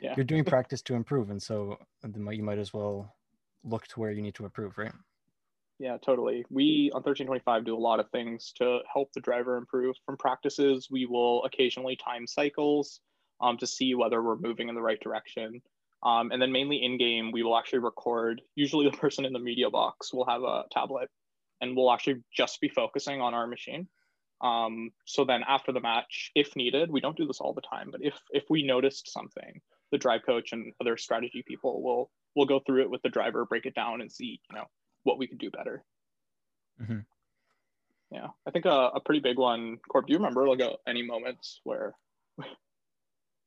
Yeah. 0.00 0.14
you're 0.16 0.24
doing 0.24 0.44
practice 0.44 0.80
to 0.82 0.94
improve, 0.94 1.30
and 1.30 1.42
so 1.42 1.76
you 2.04 2.42
might 2.44 2.58
as 2.58 2.72
well 2.72 3.16
look 3.64 3.86
to 3.88 4.00
where 4.00 4.10
you 4.10 4.22
need 4.22 4.34
to 4.36 4.44
improve, 4.44 4.78
right? 4.78 4.92
Yeah, 5.78 5.96
totally. 6.04 6.44
We 6.50 6.90
on 6.92 7.02
1325 7.02 7.64
do 7.64 7.76
a 7.76 7.78
lot 7.78 8.00
of 8.00 8.10
things 8.10 8.52
to 8.56 8.80
help 8.92 9.12
the 9.12 9.20
driver 9.20 9.56
improve. 9.56 9.94
From 10.04 10.16
practices, 10.16 10.88
we 10.90 11.06
will 11.06 11.44
occasionally 11.44 11.96
time 11.96 12.26
cycles 12.26 13.00
um, 13.40 13.56
to 13.58 13.66
see 13.66 13.94
whether 13.94 14.22
we're 14.22 14.36
moving 14.36 14.68
in 14.68 14.74
the 14.74 14.82
right 14.82 15.00
direction. 15.00 15.62
Um, 16.02 16.30
and 16.32 16.42
then 16.42 16.52
mainly 16.52 16.82
in 16.82 16.98
game, 16.98 17.30
we 17.32 17.42
will 17.42 17.56
actually 17.56 17.80
record. 17.80 18.42
Usually, 18.56 18.90
the 18.90 18.96
person 18.96 19.24
in 19.24 19.32
the 19.32 19.38
media 19.38 19.70
box 19.70 20.12
will 20.12 20.26
have 20.26 20.42
a 20.42 20.64
tablet, 20.72 21.08
and 21.60 21.76
we'll 21.76 21.92
actually 21.92 22.22
just 22.36 22.60
be 22.60 22.68
focusing 22.68 23.20
on 23.20 23.34
our 23.34 23.46
machine. 23.46 23.88
Um, 24.40 24.90
so 25.04 25.24
then 25.24 25.42
after 25.46 25.72
the 25.72 25.80
match, 25.80 26.30
if 26.34 26.54
needed, 26.54 26.90
we 26.90 27.00
don't 27.00 27.16
do 27.16 27.26
this 27.26 27.40
all 27.40 27.54
the 27.54 27.60
time, 27.60 27.90
but 27.90 28.00
if 28.02 28.14
if 28.30 28.44
we 28.48 28.62
noticed 28.62 29.12
something, 29.12 29.60
the 29.90 29.98
drive 29.98 30.22
coach 30.24 30.52
and 30.52 30.72
other 30.80 30.96
strategy 30.96 31.42
people 31.46 31.82
will 31.82 32.10
will 32.36 32.46
go 32.46 32.60
through 32.60 32.82
it 32.82 32.90
with 32.90 33.02
the 33.02 33.08
driver, 33.08 33.44
break 33.44 33.66
it 33.66 33.74
down, 33.74 34.00
and 34.00 34.10
see 34.10 34.40
you 34.50 34.56
know 34.56 34.66
what 35.04 35.18
we 35.18 35.26
could 35.26 35.38
do 35.38 35.50
better. 35.50 35.84
Mhm. 36.80 37.04
Yeah, 38.10 38.28
I 38.46 38.50
think 38.50 38.64
a, 38.64 38.90
a 38.94 39.00
pretty 39.00 39.20
big 39.20 39.38
one. 39.38 39.78
Corb, 39.88 40.06
do 40.06 40.12
you 40.12 40.18
remember 40.18 40.48
like 40.48 40.60
a, 40.60 40.72
any 40.86 41.02
moments 41.02 41.60
where? 41.64 41.94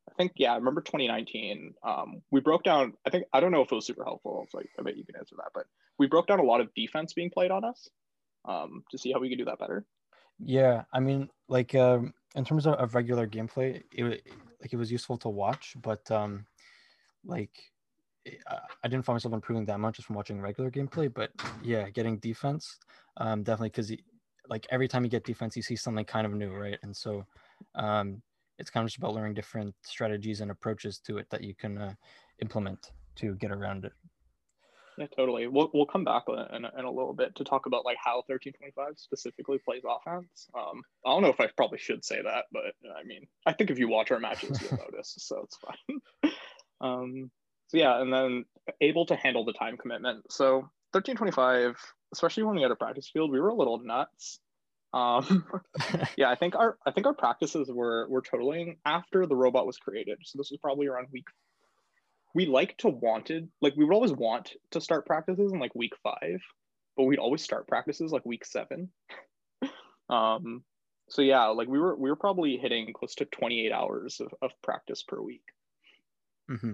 I 0.10 0.14
think 0.18 0.34
yeah, 0.36 0.54
I 0.54 0.58
remember 0.58 0.82
2019. 0.82 1.74
Um, 1.84 2.22
we 2.32 2.42
broke 2.42 2.64
down. 2.64 2.94
I 3.06 3.10
think 3.10 3.26
I 3.34 3.40
don't 3.40 3.52
know 3.52 3.62
if 3.62 3.72
it 3.72 3.76
was 3.76 3.86
super 3.86 4.04
helpful. 4.04 4.46
So 4.50 4.58
like, 4.58 4.70
I 4.78 4.84
bet 4.84 4.98
you 4.98 5.06
can 5.06 5.16
answer 5.16 5.36
that. 5.38 5.52
But 5.54 5.66
we 5.98 6.08
broke 6.08 6.28
down 6.28 6.40
a 6.40 6.44
lot 6.44 6.62
of 6.62 6.74
defense 6.76 7.14
being 7.14 7.30
played 7.30 7.52
on 7.52 7.64
us 7.64 7.88
um, 8.46 8.84
to 8.92 8.98
see 8.98 9.12
how 9.12 9.20
we 9.20 9.30
could 9.30 9.38
do 9.38 9.46
that 9.46 9.60
better. 9.60 9.86
Yeah, 10.40 10.84
I 10.92 11.00
mean, 11.00 11.30
like 11.48 11.76
um, 11.76 12.14
in 12.36 12.46
terms 12.46 12.66
of, 12.66 12.76
of 12.76 12.96
regular 12.96 13.28
gameplay, 13.28 13.84
it 13.92 14.24
like 14.62 14.74
it 14.74 14.78
was 14.78 14.92
useful 14.92 15.18
to 15.18 15.30
watch, 15.30 15.76
but 15.82 16.10
um, 16.12 16.46
like 17.26 17.72
I 18.48 18.60
I 18.84 18.88
didn't 18.88 19.06
find 19.06 19.16
myself 19.16 19.34
improving 19.34 19.66
that 19.66 19.80
much 19.80 19.96
just 19.96 20.08
from 20.08 20.16
watching 20.16 20.42
regular 20.42 20.72
gameplay. 20.72 21.14
But 21.14 21.32
yeah, 21.64 21.90
getting 21.90 22.18
defense, 22.18 22.80
um, 23.18 23.44
definitely 23.44 23.70
because 23.70 23.92
like 24.50 24.68
every 24.70 24.88
time 24.88 25.04
you 25.04 25.10
get 25.10 25.24
defense, 25.24 25.56
you 25.56 25.62
see 25.62 25.76
something 25.76 26.06
kind 26.06 26.26
of 26.26 26.34
new, 26.34 26.52
right? 26.52 26.78
And 26.84 26.96
so 26.96 27.26
um, 27.76 28.22
it's 28.58 28.70
kind 28.70 28.84
of 28.84 28.90
just 28.90 28.98
about 28.98 29.14
learning 29.14 29.34
different 29.34 29.74
strategies 29.84 30.42
and 30.42 30.52
approaches 30.52 31.00
to 31.00 31.18
it 31.18 31.30
that 31.30 31.44
you 31.44 31.56
can 31.56 31.78
uh, 31.78 31.94
implement 32.42 32.92
to 33.16 33.36
get 33.36 33.52
around 33.52 33.86
it. 33.86 33.94
Yeah, 34.98 35.08
totally. 35.16 35.48
We'll, 35.48 35.70
we'll 35.74 35.86
come 35.86 36.04
back 36.04 36.24
in 36.28 36.66
a, 36.66 36.72
in 36.78 36.86
a 36.86 36.92
little 36.92 37.14
bit 37.14 37.36
to 37.36 37.44
talk 37.44 37.66
about 37.66 37.86
like 37.86 37.98
how 38.04 38.18
1325 38.28 38.94
specifically 38.98 39.58
plays 39.58 39.84
offense. 39.88 40.48
Um, 40.54 40.84
I 41.06 41.12
don't 41.12 41.22
know 41.22 41.30
if 41.30 41.40
I 41.40 41.48
probably 41.56 41.80
should 41.80 42.04
say 42.04 42.22
that, 42.22 42.46
but 42.52 42.74
I 42.98 43.04
mean, 43.06 43.28
I 43.46 43.54
think 43.54 43.70
if 43.70 43.80
you 43.80 43.88
watch 43.88 44.12
our 44.12 44.20
matches, 44.20 44.62
you'll 44.62 44.80
notice, 44.92 45.16
so 45.18 45.44
it's 45.44 45.58
fine. 45.58 46.32
um, 46.82 47.32
so 47.70 47.78
yeah, 47.78 48.02
and 48.02 48.12
then 48.12 48.46
able 48.82 49.06
to 49.06 49.16
handle 49.16 49.46
the 49.46 49.54
time 49.54 49.78
commitment. 49.78 50.30
So 50.30 50.70
1325, 50.92 51.78
especially 52.14 52.44
when 52.44 52.56
we 52.56 52.62
had 52.62 52.72
a 52.72 52.76
practice 52.76 53.10
field, 53.12 53.32
we 53.32 53.40
were 53.40 53.50
a 53.50 53.56
little 53.56 53.80
nuts. 53.80 54.40
Um, 54.94 55.46
yeah, 56.18 56.30
I 56.30 56.36
think 56.36 56.56
our 56.56 56.78
I 56.86 56.92
think 56.92 57.08
our 57.08 57.14
practices 57.14 57.72
were 57.72 58.08
were 58.10 58.22
totaling 58.22 58.78
after 58.86 59.26
the 59.26 59.36
robot 59.36 59.66
was 59.66 59.78
created. 59.78 60.18
So 60.24 60.38
this 60.38 60.52
was 60.52 60.60
probably 60.62 60.88
around 60.88 61.08
week 61.14 61.28
we 62.34 62.46
like 62.46 62.78
to 62.78 62.90
wanted 62.90 63.50
like 63.62 63.76
we 63.76 63.84
would 63.86 63.94
always 63.94 64.14
want 64.14 64.52
to 64.72 64.82
start 64.82 65.06
practices 65.06 65.52
in 65.52 65.60
like 65.60 65.76
week 65.76 65.94
five 66.04 66.42
but 66.98 67.04
we'd 67.04 67.20
always 67.20 67.42
start 67.42 67.68
practices 67.68 68.12
like 68.12 68.26
week 68.26 68.46
seven 68.46 68.90
um 70.10 70.64
so 71.10 71.22
yeah 71.22 71.46
like 71.48 71.68
we 71.68 71.80
were 71.80 71.96
we 71.96 72.10
were 72.10 72.16
probably 72.16 72.58
hitting 72.58 72.94
close 72.94 73.16
to 73.16 73.26
28 73.26 73.72
hours 73.72 74.20
of, 74.20 74.34
of 74.42 74.52
practice 74.62 75.04
per 75.04 75.22
week 75.22 75.44
Mm-hmm. 76.52 76.74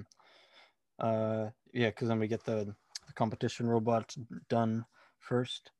Uh, 0.99 1.49
yeah, 1.73 1.89
because 1.89 2.07
then 2.07 2.19
we 2.19 2.27
get 2.27 2.43
the, 2.43 2.73
the 3.05 3.13
competition 3.13 3.67
robot 3.67 4.15
done 4.49 4.85
first, 5.19 5.71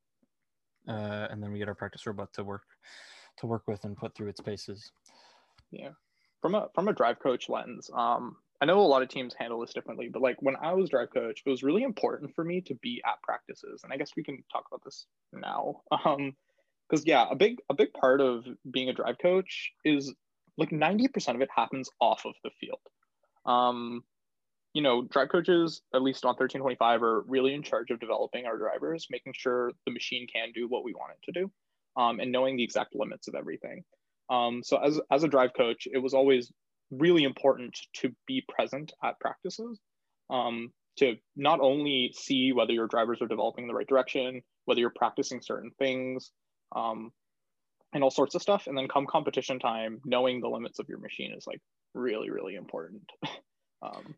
uh, 0.88 1.28
and 1.32 1.42
then 1.42 1.52
we 1.52 1.60
get 1.60 1.68
our 1.68 1.76
practice 1.76 2.06
robot 2.06 2.32
to 2.34 2.44
work 2.44 2.64
to 3.38 3.46
work 3.48 3.64
with 3.68 3.84
and 3.84 3.98
put 3.98 4.16
through 4.16 4.28
its 4.28 4.42
paces. 4.42 4.92
Yeah, 5.72 5.90
from 6.42 6.56
a 6.56 6.68
from 6.76 6.88
a 6.88 6.94
drive 6.94 7.20
coach 7.20 7.50
lens 7.50 7.90
um 7.94 8.38
i 8.62 8.66
know 8.66 8.80
a 8.80 8.82
lot 8.82 9.02
of 9.02 9.10
teams 9.10 9.36
handle 9.38 9.60
this 9.60 9.74
differently 9.74 10.10
but 10.12 10.22
like 10.22 10.38
when 10.42 10.56
i 10.62 10.74
was 10.74 10.90
drive 10.90 11.10
coach 11.14 11.42
it 11.46 11.50
was 11.50 11.64
really 11.64 11.84
important 11.84 12.34
for 12.36 12.44
me 12.44 12.62
to 12.62 12.76
be 12.76 13.02
at 13.06 13.22
practices 13.22 13.82
and 13.84 13.94
i 13.94 13.98
guess 13.98 14.12
we 14.16 14.24
can 14.24 14.44
talk 14.52 14.66
about 14.72 14.84
this 14.84 15.06
now. 15.34 15.82
Um 16.06 16.36
because 16.90 17.06
yeah 17.06 17.28
a 17.30 17.36
big 17.36 17.58
a 17.70 17.74
big 17.74 17.92
part 17.94 18.22
of 18.22 18.46
being 18.72 18.90
a 18.90 18.94
drive 18.94 19.18
coach 19.22 19.72
is 19.84 20.14
like 20.58 20.70
90% 20.70 21.36
of 21.36 21.42
it 21.42 21.50
happens 21.54 21.90
off 22.00 22.26
of 22.26 22.34
the 22.44 22.50
field. 22.62 22.80
Um 23.46 24.04
you 24.74 24.82
know 24.82 25.02
drive 25.04 25.30
coaches 25.30 25.82
at 25.94 26.02
least 26.02 26.24
on 26.24 26.30
1325 26.30 27.04
are 27.04 27.22
really 27.28 27.54
in 27.54 27.64
charge 27.64 27.92
of 27.92 28.00
developing 28.00 28.46
our 28.46 28.58
drivers 28.58 29.08
making 29.10 29.34
sure 29.36 29.72
the 29.86 29.92
machine 29.92 30.28
can 30.34 30.52
do 30.54 30.68
what 30.68 30.84
we 30.84 30.94
want 30.94 31.12
it 31.12 31.32
to 31.32 31.42
do 31.42 31.52
um, 31.98 32.20
and 32.20 32.32
knowing 32.32 32.56
the 32.56 32.64
exact 32.64 32.96
limits 32.96 33.28
of 33.28 33.36
everything. 33.36 33.84
Um, 34.30 34.62
so 34.64 34.78
as 34.78 35.00
as 35.12 35.24
a 35.24 35.28
drive 35.28 35.52
coach, 35.58 35.88
it 35.92 35.98
was 35.98 36.14
always 36.14 36.52
really 36.92 37.24
important 37.24 37.78
to 37.94 38.14
be 38.26 38.44
present 38.48 38.94
at 39.04 39.20
practices, 39.20 39.80
um, 40.30 40.72
to 40.98 41.16
not 41.36 41.60
only 41.60 42.14
see 42.16 42.52
whether 42.52 42.74
your 42.74 42.88
drivers 42.88 43.22
are 43.22 43.28
developing 43.28 43.66
in 43.66 43.68
the 43.68 43.74
right 43.74 43.88
direction, 43.88 44.42
whether 44.66 44.80
you're 44.80 44.94
practicing 44.96 45.42
certain 45.42 45.72
things, 45.78 46.32
um, 46.76 47.12
and 47.94 48.04
all 48.04 48.12
sorts 48.12 48.36
of 48.36 48.42
stuff. 48.42 48.68
And 48.68 48.78
then 48.78 48.88
come 48.88 49.06
competition 49.06 49.60
time, 49.60 50.02
knowing 50.06 50.42
the 50.42 50.50
limits 50.50 50.80
of 50.80 50.90
your 50.90 51.00
machine 51.00 51.34
is 51.36 51.46
like 51.48 51.62
really 51.94 52.30
really 52.30 52.56
important. 52.56 53.10
um, 53.82 54.16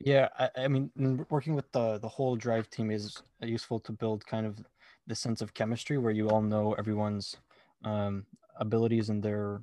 Yeah, 0.00 0.28
I, 0.38 0.64
I 0.64 0.68
mean, 0.68 0.90
working 1.30 1.54
with 1.54 1.70
the 1.72 1.98
the 1.98 2.08
whole 2.08 2.36
drive 2.36 2.68
team 2.70 2.90
is 2.90 3.22
useful 3.40 3.80
to 3.80 3.92
build 3.92 4.26
kind 4.26 4.46
of 4.46 4.58
the 5.06 5.14
sense 5.14 5.40
of 5.40 5.54
chemistry 5.54 5.98
where 5.98 6.12
you 6.12 6.28
all 6.28 6.42
know 6.42 6.74
everyone's 6.74 7.36
um, 7.84 8.26
abilities 8.56 9.10
and 9.10 9.22
their 9.22 9.62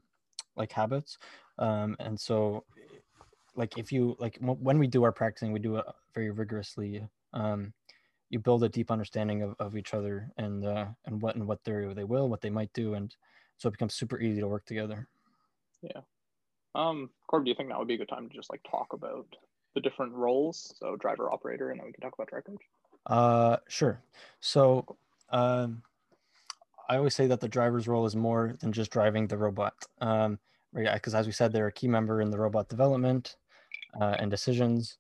like 0.56 0.72
habits, 0.72 1.18
um, 1.60 1.96
and 2.00 2.20
so 2.20 2.64
like 3.58 3.78
if 3.78 3.92
you 3.92 4.16
like 4.20 4.38
when 4.40 4.78
we 4.78 4.88
do 4.88 5.04
our 5.04 5.12
practicing, 5.12 5.52
we 5.52 5.60
do 5.60 5.78
it 5.78 5.86
very 6.14 6.30
rigorously. 6.30 7.04
Um, 7.34 7.74
you 8.30 8.40
build 8.40 8.64
a 8.64 8.70
deep 8.70 8.92
understanding 8.92 9.42
of, 9.42 9.56
of 9.60 9.76
each 9.76 9.94
other 9.94 10.30
and 10.38 10.66
uh, 10.66 10.86
and 11.06 11.22
what 11.22 11.36
and 11.36 11.48
what 11.48 11.64
they 11.64 11.94
they 11.94 12.04
will, 12.04 12.30
what 12.30 12.42
they 12.42 12.50
might 12.50 12.72
do, 12.74 12.94
and 12.94 13.14
so 13.58 13.68
it 13.68 13.72
becomes 13.72 13.96
super 13.96 14.20
easy 14.20 14.40
to 14.40 14.48
work 14.48 14.66
together. 14.66 15.08
Yeah. 15.82 16.02
Um, 16.76 17.10
Corb, 17.28 17.46
do 17.46 17.50
you 17.50 17.56
think 17.56 17.70
that 17.70 17.80
would 17.80 17.88
be 17.88 17.96
a 17.96 17.98
good 17.98 18.10
time 18.10 18.30
to 18.30 18.36
just 18.36 18.52
like 18.52 18.62
talk 18.70 18.94
about 18.94 19.26
the 19.74 19.82
different 19.82 20.14
roles? 20.14 20.74
So 20.80 20.96
driver, 20.96 21.32
operator, 21.32 21.72
and 21.72 21.80
then 21.80 21.88
we 21.88 21.94
can 21.94 22.02
talk 22.02 22.14
about 22.14 22.30
drive 22.30 22.46
coach. 22.46 22.62
Uh, 23.08 23.58
sure. 23.68 24.02
So, 24.42 24.98
um, 25.32 25.82
I 26.90 26.98
always 26.98 27.16
say 27.16 27.28
that 27.28 27.40
the 27.40 27.48
driver's 27.48 27.88
role 27.88 28.06
is 28.06 28.16
more 28.16 28.54
than 28.60 28.72
just 28.72 28.92
driving 28.92 29.28
the 29.28 29.38
robot. 29.38 29.74
Um? 30.00 30.38
Because 30.78 31.16
as 31.16 31.26
we 31.26 31.32
said, 31.32 31.52
they're 31.52 31.68
a 31.68 31.72
key 31.72 31.88
member 31.88 32.22
in 32.22 32.30
the 32.30 32.38
robot 32.38 32.70
development 32.70 33.36
uh, 34.00 34.16
and 34.20 34.30
decisions. 34.30 34.98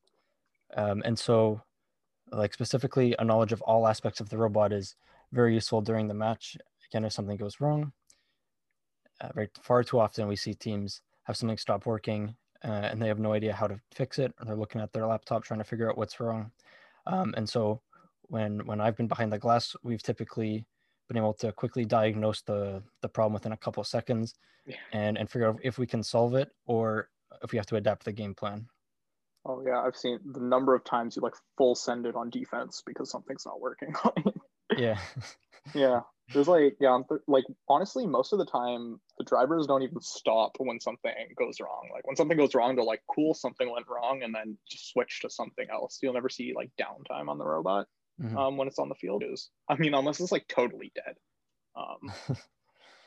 Um, 0.76 1.02
and 1.06 1.18
so, 1.18 1.62
like 2.32 2.54
specifically, 2.54 3.16
a 3.20 3.24
knowledge 3.24 3.52
of 3.52 3.62
all 3.62 3.88
aspects 3.88 4.20
of 4.20 4.30
the 4.30 4.38
robot 4.38 4.74
is 4.74 4.96
very 5.32 5.54
useful 5.54 5.82
during 5.82 6.08
the 6.08 6.14
match. 6.14 6.58
Again, 6.90 7.06
if 7.06 7.14
something 7.14 7.38
goes 7.38 7.60
wrong, 7.60 7.92
uh, 9.22 9.30
right? 9.36 9.50
Far 9.62 9.84
too 9.84 10.00
often 10.00 10.28
we 10.28 10.36
see 10.36 10.54
teams 10.54 11.02
have 11.24 11.38
something 11.38 11.58
stop 11.58 11.86
working 11.86 12.36
uh, 12.64 12.90
and 12.90 13.02
they 13.02 13.08
have 13.08 13.20
no 13.20 13.34
idea 13.34 13.54
how 13.54 13.68
to 13.68 13.80
fix 13.94 14.20
it, 14.20 14.34
or 14.40 14.46
they're 14.46 14.56
looking 14.56 14.82
at 14.82 14.92
their 14.94 15.06
laptop 15.06 15.44
trying 15.44 15.60
to 15.60 15.64
figure 15.64 15.90
out 15.90 15.98
what's 15.98 16.20
wrong. 16.20 16.52
Um, 17.06 17.34
and 17.38 17.48
so, 17.48 17.82
when 18.24 18.66
when 18.66 18.82
I've 18.82 18.98
been 18.98 19.08
behind 19.08 19.32
the 19.32 19.40
glass, 19.40 19.76
we've 19.84 20.04
typically 20.04 20.66
been 21.08 21.18
able 21.18 21.34
to 21.36 21.52
quickly 21.54 21.86
diagnose 21.86 22.42
the 22.42 22.84
the 23.02 23.10
problem 23.10 23.34
within 23.34 23.52
a 23.52 23.58
couple 23.58 23.82
of 23.82 23.88
seconds, 23.88 24.36
Yeah. 24.66 24.78
and 24.92 25.18
and 25.18 25.30
figure 25.30 25.48
out 25.48 25.60
if 25.64 25.78
we 25.78 25.88
can 25.88 26.04
solve 26.04 26.36
it 26.36 26.50
or 26.66 27.10
if 27.44 27.52
we 27.52 27.58
have 27.58 27.68
to 27.68 27.76
adapt 27.76 28.06
the 28.06 28.14
game 28.14 28.36
plan. 28.36 28.70
Oh 29.46 29.64
yeah, 29.66 29.80
I've 29.82 29.96
seen 29.96 30.20
the 30.26 30.42
number 30.42 30.76
of 30.76 30.84
times 30.84 31.16
you 31.16 31.22
like 31.22 31.36
full 31.58 31.76
send 31.76 32.06
it 32.06 32.16
on 32.16 32.30
defense 32.30 32.84
because 32.86 33.10
something's 33.10 33.46
not 33.46 33.62
working. 33.62 33.94
Yeah, 34.78 35.00
yeah, 35.74 36.02
there's 36.34 36.48
like 36.48 36.76
yeah, 36.80 37.00
th- 37.08 37.22
like 37.28 37.46
honestly, 37.70 38.06
most 38.06 38.34
of 38.34 38.40
the 38.40 38.46
time 38.46 39.00
the 39.18 39.24
drivers 39.24 39.66
don't 39.68 39.84
even 39.84 40.02
stop 40.02 40.58
when 40.60 40.80
something 40.80 41.14
goes 41.38 41.60
wrong. 41.60 41.90
Like 41.94 42.06
when 42.06 42.16
something 42.16 42.38
goes 42.38 42.54
wrong, 42.56 42.76
they're 42.76 42.86
like, 42.86 43.04
"Cool, 43.14 43.34
something 43.34 43.70
went 43.72 43.88
wrong," 43.88 44.24
and 44.24 44.34
then 44.36 44.58
just 44.70 44.92
switch 44.92 45.22
to 45.22 45.30
something 45.30 45.68
else. 45.72 46.00
You'll 46.02 46.14
never 46.14 46.30
see 46.30 46.54
like 46.54 46.72
downtime 46.80 47.30
on 47.30 47.38
the 47.38 47.46
robot 47.46 47.88
Mhm. 48.22 48.36
um, 48.36 48.58
when 48.58 48.68
it's 48.68 48.80
on 48.80 48.90
the 48.90 48.96
field. 48.96 49.24
Is 49.24 49.50
I 49.68 49.76
mean, 49.76 49.94
unless 49.94 50.20
it's 50.20 50.32
like 50.32 50.48
totally 50.48 50.92
dead. 50.96 51.18
Um, 51.76 52.12
but 52.28 52.40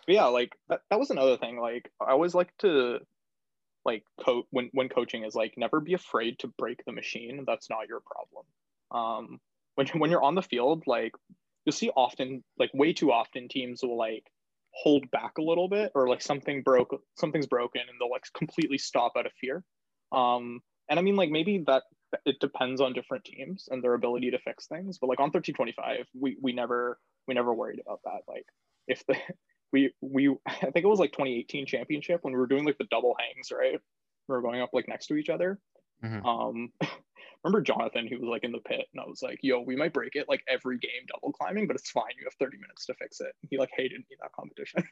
yeah, 0.06 0.26
like 0.26 0.56
that, 0.68 0.82
that 0.90 0.98
was 0.98 1.10
another 1.10 1.36
thing. 1.36 1.58
Like 1.58 1.90
I 2.00 2.12
always 2.12 2.34
like 2.34 2.56
to 2.58 3.00
like 3.84 4.04
coach 4.24 4.46
when 4.50 4.70
when 4.72 4.88
coaching 4.88 5.24
is 5.24 5.34
like 5.34 5.54
never 5.56 5.80
be 5.80 5.94
afraid 5.94 6.38
to 6.40 6.48
break 6.48 6.84
the 6.84 6.92
machine. 6.92 7.44
That's 7.46 7.70
not 7.70 7.88
your 7.88 8.00
problem. 8.00 8.46
Um, 8.90 9.40
when 9.74 9.86
when 10.00 10.10
you're 10.10 10.22
on 10.22 10.34
the 10.34 10.42
field, 10.42 10.84
like 10.86 11.12
you'll 11.64 11.72
see 11.72 11.90
often, 11.90 12.44
like 12.58 12.70
way 12.74 12.92
too 12.92 13.12
often, 13.12 13.48
teams 13.48 13.82
will 13.82 13.96
like 13.96 14.24
hold 14.72 15.10
back 15.10 15.38
a 15.38 15.42
little 15.42 15.68
bit 15.68 15.92
or 15.94 16.08
like 16.08 16.22
something 16.22 16.62
broke, 16.62 17.02
something's 17.16 17.46
broken, 17.46 17.82
and 17.82 17.98
they'll 17.98 18.10
like 18.10 18.24
completely 18.34 18.78
stop 18.78 19.12
out 19.16 19.26
of 19.26 19.32
fear. 19.40 19.64
Um, 20.12 20.62
and 20.88 20.98
I 20.98 21.02
mean, 21.02 21.16
like 21.16 21.30
maybe 21.30 21.64
that 21.66 21.84
it 22.24 22.40
depends 22.40 22.80
on 22.80 22.92
different 22.92 23.24
teams 23.24 23.68
and 23.70 23.82
their 23.82 23.94
ability 23.94 24.30
to 24.32 24.38
fix 24.38 24.66
things. 24.66 24.98
But 24.98 25.08
like 25.08 25.20
on 25.20 25.30
1325, 25.30 26.06
we 26.18 26.36
we 26.40 26.52
never 26.52 26.98
we 27.26 27.34
never 27.34 27.54
worried 27.54 27.80
about 27.84 28.00
that. 28.04 28.22
Like 28.28 28.46
if 28.86 29.04
the 29.06 29.16
we 29.72 29.92
we 30.00 30.28
I 30.46 30.70
think 30.70 30.84
it 30.84 30.88
was 30.88 30.98
like 31.00 31.12
2018 31.12 31.66
championship 31.66 32.20
when 32.22 32.32
we 32.32 32.38
were 32.38 32.46
doing 32.46 32.64
like 32.64 32.78
the 32.78 32.86
double 32.90 33.16
hangs, 33.18 33.50
right? 33.52 33.80
We 34.28 34.34
were 34.34 34.42
going 34.42 34.60
up 34.60 34.70
like 34.72 34.88
next 34.88 35.06
to 35.06 35.14
each 35.14 35.28
other. 35.30 35.58
Mhm. 36.04 36.24
Um, 36.24 36.72
remember 37.44 37.62
Jonathan 37.62 38.06
who 38.06 38.18
was 38.20 38.28
like 38.28 38.44
in 38.44 38.52
the 38.52 38.60
pit, 38.60 38.86
and 38.92 39.00
I 39.00 39.06
was 39.06 39.22
like, 39.22 39.38
"Yo, 39.42 39.60
we 39.60 39.76
might 39.76 39.92
break 39.92 40.14
it 40.14 40.28
like 40.28 40.42
every 40.48 40.78
game 40.78 41.06
double 41.08 41.32
climbing, 41.32 41.66
but 41.66 41.76
it's 41.76 41.90
fine. 41.90 42.12
You 42.18 42.24
have 42.24 42.34
30 42.34 42.58
minutes 42.58 42.86
to 42.86 42.94
fix 42.94 43.20
it." 43.20 43.32
He 43.48 43.58
like 43.58 43.70
hated 43.76 44.00
me 44.08 44.16
that 44.20 44.32
competition. 44.32 44.84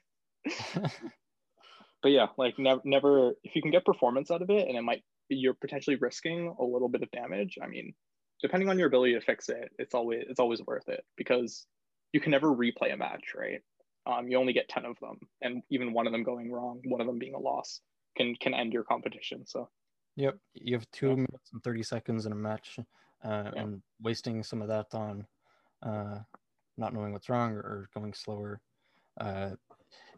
but 2.03 2.11
yeah, 2.11 2.27
like 2.37 2.59
never, 2.59 2.81
never. 2.85 3.33
If 3.43 3.55
you 3.57 3.63
can 3.63 3.71
get 3.71 3.85
performance 3.85 4.31
out 4.31 4.43
of 4.43 4.51
it, 4.51 4.69
and 4.69 4.77
it 4.77 4.83
might, 4.83 5.03
you're 5.29 5.55
potentially 5.55 5.97
risking 5.97 6.55
a 6.59 6.65
little 6.65 6.89
bit 6.89 7.03
of 7.03 7.11
damage. 7.11 7.59
I 7.63 7.67
mean, 7.67 7.95
depending 8.41 8.69
on 8.69 8.79
your 8.79 8.89
ability 8.89 9.15
to 9.15 9.21
fix 9.21 9.49
it, 9.49 9.71
it's 9.79 9.95
always 9.95 10.25
it's 10.29 10.41
always 10.41 10.63
worth 10.67 10.89
it 10.89 11.05
because 11.17 11.67
you 12.13 12.21
can 12.21 12.31
never 12.31 12.49
replay 12.49 12.93
a 12.93 12.97
match, 12.97 13.35
right? 13.37 13.61
Um, 14.07 14.29
you 14.29 14.39
only 14.39 14.55
get 14.55 14.69
10 14.71 14.87
of 14.87 14.99
them, 15.01 15.19
and 15.43 15.63
even 15.71 15.93
one 15.93 16.07
of 16.07 16.13
them 16.13 16.23
going 16.23 16.51
wrong, 16.51 16.81
one 16.85 17.01
of 17.01 17.07
them 17.07 17.19
being 17.19 17.35
a 17.35 17.39
loss, 17.39 17.81
can 18.17 18.35
can 18.37 18.55
end 18.55 18.73
your 18.73 18.85
competition. 18.85 19.47
So 19.47 19.69
Yep, 20.19 20.37
you 20.55 20.75
have 20.75 20.91
two 20.91 21.11
yeah. 21.11 21.15
minutes 21.15 21.51
and 21.53 21.63
thirty 21.63 21.85
seconds 21.85 22.27
in 22.27 22.33
a 22.33 22.35
match, 22.35 22.81
uh, 23.25 23.51
yeah. 23.55 23.63
and 23.63 23.81
wasting 24.03 24.43
some 24.43 24.61
of 24.61 24.67
that 24.67 24.87
on 24.93 25.25
uh, 25.83 26.19
not 26.77 26.93
knowing 26.93 27.13
what's 27.13 27.29
wrong 27.29 27.53
or, 27.53 27.89
going 27.95 28.13
slower 28.13 28.61
uh, 29.21 29.51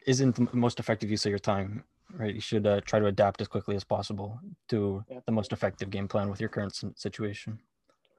isn't 0.06 0.36
the 0.36 0.48
most 0.54 0.80
effective 0.80 1.10
use 1.10 1.26
of 1.26 1.30
your 1.30 1.38
time. 1.38 1.84
Right, 2.14 2.34
you 2.34 2.40
should 2.40 2.66
uh, 2.66 2.80
try 2.82 2.98
to 2.98 3.06
adapt 3.06 3.40
as 3.40 3.48
quickly 3.48 3.76
as 3.76 3.84
possible 3.84 4.38
to 4.68 5.04
yeah. 5.08 5.20
the 5.26 5.32
most 5.32 5.52
effective 5.52 5.90
game 5.90 6.08
plan 6.08 6.28
with 6.28 6.40
your 6.40 6.48
current 6.48 6.74
situation. 6.96 7.58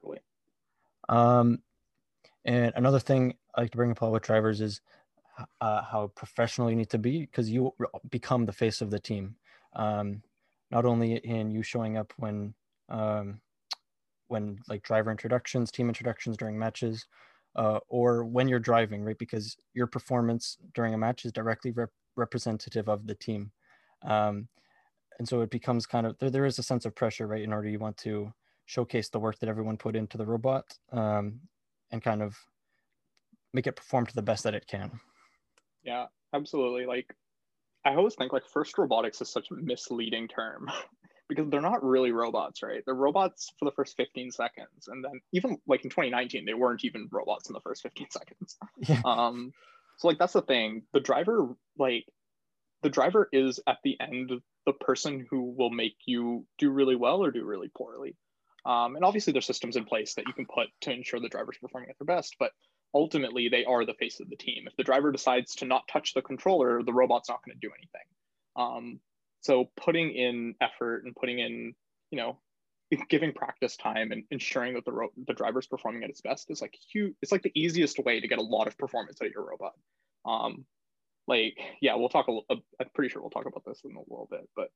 Totally. 0.00 0.20
Um, 1.08 1.62
and 2.44 2.72
another 2.74 2.98
thing 2.98 3.34
I 3.54 3.62
like 3.62 3.70
to 3.72 3.76
bring 3.76 3.90
up 3.90 4.02
with 4.02 4.22
drivers 4.22 4.60
is 4.60 4.80
uh, 5.60 5.82
how 5.82 6.10
professional 6.14 6.70
you 6.70 6.76
need 6.76 6.90
to 6.90 6.98
be 6.98 7.20
because 7.20 7.50
you 7.50 7.72
become 8.10 8.46
the 8.46 8.52
face 8.52 8.80
of 8.80 8.90
the 8.90 8.98
team. 8.98 9.36
Um, 9.74 10.22
not 10.70 10.84
only 10.84 11.16
in 11.16 11.50
you 11.50 11.62
showing 11.62 11.96
up 11.96 12.12
when 12.16 12.54
um, 12.88 13.40
when 14.28 14.58
like 14.68 14.82
driver 14.82 15.10
introductions, 15.10 15.70
team 15.70 15.88
introductions 15.88 16.36
during 16.36 16.58
matches, 16.58 17.06
uh, 17.56 17.78
or 17.88 18.24
when 18.24 18.48
you're 18.48 18.58
driving, 18.58 19.04
right? 19.04 19.18
Because 19.18 19.56
your 19.74 19.86
performance 19.86 20.56
during 20.74 20.94
a 20.94 20.98
match 20.98 21.24
is 21.24 21.32
directly 21.32 21.70
rep- 21.70 21.90
representative 22.16 22.88
of 22.88 23.06
the 23.06 23.14
team. 23.14 23.52
Um, 24.04 24.48
and 25.18 25.28
so 25.28 25.40
it 25.40 25.50
becomes 25.50 25.86
kind 25.86 26.06
of 26.06 26.18
there, 26.18 26.30
there 26.30 26.46
is 26.46 26.58
a 26.58 26.62
sense 26.62 26.84
of 26.84 26.94
pressure, 26.94 27.26
right? 27.26 27.42
In 27.42 27.52
order 27.52 27.68
you 27.68 27.78
want 27.78 27.96
to 27.98 28.32
showcase 28.66 29.08
the 29.08 29.20
work 29.20 29.38
that 29.40 29.48
everyone 29.48 29.76
put 29.76 29.96
into 29.96 30.16
the 30.16 30.26
robot 30.26 30.64
um, 30.92 31.40
and 31.90 32.02
kind 32.02 32.22
of 32.22 32.36
make 33.52 33.66
it 33.66 33.76
perform 33.76 34.06
to 34.06 34.14
the 34.14 34.22
best 34.22 34.44
that 34.44 34.54
it 34.54 34.66
can. 34.66 34.90
Yeah, 35.84 36.06
absolutely. 36.32 36.86
Like 36.86 37.14
I 37.84 37.94
always 37.94 38.14
think 38.14 38.32
like 38.32 38.46
first 38.46 38.78
robotics 38.78 39.20
is 39.20 39.28
such 39.28 39.50
a 39.50 39.54
misleading 39.54 40.28
term 40.28 40.70
because 41.28 41.48
they're 41.50 41.60
not 41.60 41.84
really 41.84 42.12
robots, 42.12 42.62
right? 42.62 42.82
They're 42.84 42.94
robots 42.94 43.52
for 43.58 43.64
the 43.64 43.72
first 43.72 43.96
15 43.96 44.30
seconds. 44.30 44.88
And 44.88 45.04
then 45.04 45.20
even 45.32 45.58
like 45.66 45.84
in 45.84 45.90
2019, 45.90 46.44
they 46.44 46.54
weren't 46.54 46.84
even 46.84 47.08
robots 47.10 47.48
in 47.48 47.54
the 47.54 47.60
first 47.60 47.82
15 47.82 48.06
seconds. 48.10 48.58
Yeah. 48.78 49.02
Um, 49.04 49.52
so 49.98 50.08
like 50.08 50.18
that's 50.18 50.32
the 50.32 50.42
thing. 50.42 50.82
The 50.92 51.00
driver, 51.00 51.48
like 51.78 52.06
the 52.82 52.90
driver 52.90 53.28
is 53.32 53.60
at 53.66 53.78
the 53.84 53.96
end 54.00 54.32
the 54.66 54.72
person 54.72 55.26
who 55.30 55.54
will 55.56 55.70
make 55.70 55.96
you 56.06 56.46
do 56.58 56.70
really 56.70 56.96
well 56.96 57.22
or 57.22 57.30
do 57.30 57.44
really 57.44 57.70
poorly. 57.76 58.16
Um, 58.64 58.94
and 58.94 59.04
obviously 59.04 59.32
there's 59.32 59.46
systems 59.46 59.76
in 59.76 59.84
place 59.84 60.14
that 60.14 60.26
you 60.26 60.32
can 60.32 60.46
put 60.46 60.68
to 60.82 60.92
ensure 60.92 61.20
the 61.20 61.28
driver's 61.28 61.58
performing 61.58 61.90
at 61.90 61.96
their 61.98 62.14
best, 62.14 62.36
but 62.38 62.52
ultimately 62.94 63.48
they 63.48 63.64
are 63.64 63.84
the 63.84 63.94
face 63.94 64.20
of 64.20 64.30
the 64.30 64.36
team. 64.36 64.64
If 64.66 64.76
the 64.76 64.84
driver 64.84 65.10
decides 65.10 65.56
to 65.56 65.64
not 65.64 65.88
touch 65.88 66.14
the 66.14 66.22
controller, 66.22 66.82
the 66.82 66.92
robot's 66.92 67.28
not 67.28 67.40
going 67.44 67.56
to 67.58 67.66
do 67.66 67.72
anything. 67.76 68.06
Um, 68.54 69.00
so 69.40 69.70
putting 69.76 70.12
in 70.12 70.54
effort 70.60 71.04
and 71.04 71.14
putting 71.16 71.40
in, 71.40 71.74
you 72.10 72.18
know, 72.18 72.38
giving 73.08 73.32
practice 73.32 73.76
time 73.76 74.12
and 74.12 74.24
ensuring 74.30 74.74
that 74.74 74.84
the 74.84 74.92
ro- 74.92 75.12
the 75.26 75.32
driver's 75.32 75.66
performing 75.66 76.04
at 76.04 76.10
its 76.10 76.20
best 76.20 76.50
is 76.50 76.60
like 76.60 76.76
huge. 76.92 77.14
It's 77.22 77.32
like 77.32 77.42
the 77.42 77.52
easiest 77.54 77.98
way 77.98 78.20
to 78.20 78.28
get 78.28 78.38
a 78.38 78.42
lot 78.42 78.66
of 78.66 78.78
performance 78.78 79.20
out 79.20 79.26
of 79.26 79.32
your 79.32 79.48
robot. 79.48 79.72
Um, 80.24 80.66
like 81.26 81.58
yeah, 81.80 81.94
we'll 81.94 82.08
talk. 82.08 82.28
A, 82.28 82.32
a, 82.52 82.56
I'm 82.80 82.88
pretty 82.94 83.10
sure 83.10 83.22
we'll 83.22 83.30
talk 83.30 83.46
about 83.46 83.64
this 83.66 83.80
in 83.84 83.94
a 83.94 84.00
little 84.00 84.28
bit, 84.30 84.48
but 84.56 84.68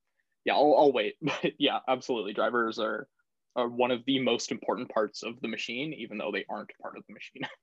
yeah, 0.45 0.55
I'll, 0.55 0.75
I'll 0.79 0.93
wait. 0.93 1.17
But 1.23 1.53
yeah, 1.59 1.79
absolutely, 1.89 2.33
drivers 2.33 2.79
are 2.79 3.09
are 3.57 3.69
one 3.69 3.91
of 3.91 4.03
the 4.07 4.21
most 4.21 4.53
important 4.53 4.91
parts 4.91 5.23
of 5.23 5.41
the 5.41 5.49
machine, 5.49 5.93
even 5.95 6.19
though 6.19 6.31
they 6.33 6.45
aren't 6.49 6.71
part 6.81 6.97
of 6.97 7.05
the 7.09 7.15
machine. 7.15 7.43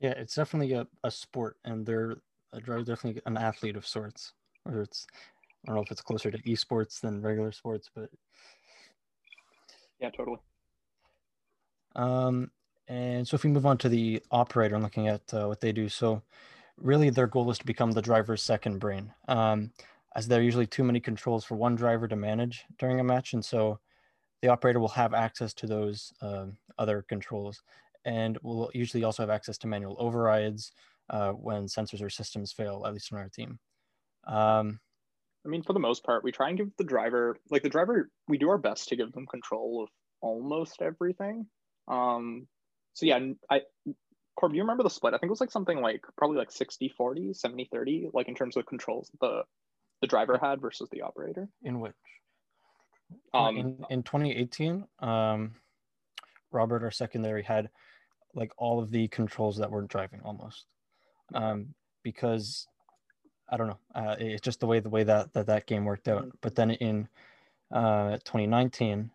Yeah, 0.00 0.10
it's 0.10 0.34
definitely 0.34 0.72
a, 0.72 0.86
a 1.04 1.10
sport, 1.10 1.56
and 1.64 1.86
they're 1.86 2.16
a 2.52 2.60
driver 2.60 2.82
definitely 2.82 3.22
an 3.26 3.38
athlete 3.38 3.76
of 3.76 3.86
sorts. 3.86 4.32
or 4.66 4.82
it's 4.82 5.06
I 5.64 5.68
don't 5.68 5.76
know 5.76 5.82
if 5.82 5.90
it's 5.90 6.02
closer 6.02 6.30
to 6.30 6.42
esports 6.42 7.00
than 7.00 7.22
regular 7.22 7.52
sports, 7.52 7.88
but 7.94 8.10
yeah, 10.00 10.10
totally. 10.10 10.38
Um, 11.96 12.50
and 12.88 13.26
so 13.26 13.36
if 13.36 13.44
we 13.44 13.50
move 13.50 13.66
on 13.66 13.78
to 13.78 13.88
the 13.88 14.22
operator 14.30 14.74
and 14.74 14.84
looking 14.84 15.08
at 15.08 15.22
uh, 15.32 15.46
what 15.46 15.60
they 15.60 15.72
do, 15.72 15.88
so 15.88 16.22
really 16.76 17.10
their 17.10 17.26
goal 17.26 17.50
is 17.50 17.58
to 17.58 17.66
become 17.66 17.92
the 17.92 18.02
driver's 18.02 18.42
second 18.42 18.78
brain. 18.78 19.12
Um, 19.28 19.70
as 20.16 20.28
there 20.28 20.40
are 20.40 20.44
usually 20.44 20.66
too 20.66 20.84
many 20.84 21.00
controls 21.00 21.44
for 21.44 21.56
one 21.56 21.74
driver 21.74 22.06
to 22.06 22.16
manage 22.16 22.64
during 22.78 23.00
a 23.00 23.04
match, 23.04 23.32
and 23.32 23.44
so 23.44 23.80
the 24.42 24.48
operator 24.48 24.78
will 24.78 24.88
have 24.88 25.14
access 25.14 25.52
to 25.54 25.66
those 25.66 26.12
uh, 26.22 26.46
other 26.78 27.02
controls 27.08 27.62
and 28.04 28.38
we'll 28.42 28.70
usually 28.74 29.04
also 29.04 29.22
have 29.22 29.30
access 29.30 29.58
to 29.58 29.66
manual 29.66 29.96
overrides 29.98 30.72
uh, 31.10 31.32
when 31.32 31.66
sensors 31.66 32.02
or 32.02 32.10
systems 32.10 32.52
fail, 32.52 32.84
at 32.86 32.92
least 32.92 33.12
on 33.12 33.18
our 33.18 33.28
team. 33.28 33.58
Um, 34.26 34.80
I 35.44 35.48
mean, 35.48 35.62
for 35.62 35.74
the 35.74 35.80
most 35.80 36.04
part, 36.04 36.24
we 36.24 36.32
try 36.32 36.48
and 36.48 36.56
give 36.56 36.70
the 36.78 36.84
driver, 36.84 37.36
like 37.50 37.62
the 37.62 37.68
driver, 37.68 38.10
we 38.28 38.38
do 38.38 38.48
our 38.48 38.58
best 38.58 38.88
to 38.88 38.96
give 38.96 39.12
them 39.12 39.26
control 39.26 39.82
of 39.82 39.90
almost 40.22 40.80
everything. 40.80 41.46
Um, 41.88 42.46
so 42.94 43.06
yeah, 43.06 43.18
I, 43.50 43.62
Corb, 44.36 44.52
do 44.52 44.56
you 44.56 44.62
remember 44.62 44.82
the 44.82 44.90
split? 44.90 45.14
I 45.14 45.18
think 45.18 45.28
it 45.28 45.32
was 45.32 45.40
like 45.40 45.50
something 45.50 45.80
like 45.80 46.04
probably 46.16 46.38
like 46.38 46.50
60 46.50 46.88
40, 46.96 47.34
70 47.34 47.68
30, 47.72 48.10
like 48.12 48.28
in 48.28 48.34
terms 48.34 48.56
of 48.56 48.66
controls 48.66 49.10
the 49.20 49.42
the 50.00 50.06
driver 50.06 50.38
had 50.38 50.60
versus 50.60 50.88
the 50.90 51.02
operator. 51.02 51.48
In 51.62 51.80
which? 51.80 51.94
Um, 53.32 53.56
in, 53.56 53.84
in 53.90 54.02
2018, 54.02 54.84
um, 54.98 55.54
Robert, 56.50 56.82
our 56.82 56.90
secondary, 56.90 57.42
had 57.42 57.70
like 58.34 58.52
all 58.58 58.82
of 58.82 58.90
the 58.90 59.08
controls 59.08 59.58
that 59.58 59.70
were 59.70 59.82
driving 59.82 60.20
almost 60.24 60.66
um, 61.32 61.74
because 62.02 62.66
I 63.48 63.56
don't 63.56 63.68
know. 63.68 63.78
Uh, 63.94 64.16
it's 64.18 64.40
just 64.40 64.60
the 64.60 64.66
way 64.66 64.80
the 64.80 64.88
way 64.88 65.04
that 65.04 65.32
that, 65.32 65.46
that 65.46 65.66
game 65.66 65.84
worked 65.84 66.08
out. 66.08 66.22
Mm-hmm. 66.22 66.36
But 66.40 66.54
then 66.54 66.72
in 66.72 67.08
uh, 67.72 68.18
2019, 68.24 69.10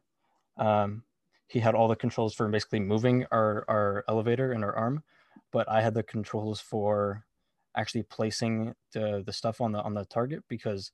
um, 0.57 1.03
he 1.49 1.59
had 1.59 1.75
all 1.75 1.87
the 1.87 1.95
controls 1.95 2.33
for 2.33 2.47
basically 2.47 2.79
moving 2.79 3.25
our 3.31 3.65
our 3.67 4.05
elevator 4.07 4.51
and 4.53 4.63
our 4.63 4.75
arm, 4.75 5.03
but 5.51 5.69
I 5.69 5.81
had 5.81 5.93
the 5.93 6.03
controls 6.03 6.61
for 6.61 7.25
actually 7.75 8.03
placing 8.03 8.73
the 8.93 9.23
the 9.25 9.33
stuff 9.33 9.59
on 9.59 9.73
the 9.73 9.81
on 9.81 9.93
the 9.93 10.05
target 10.05 10.43
because 10.47 10.91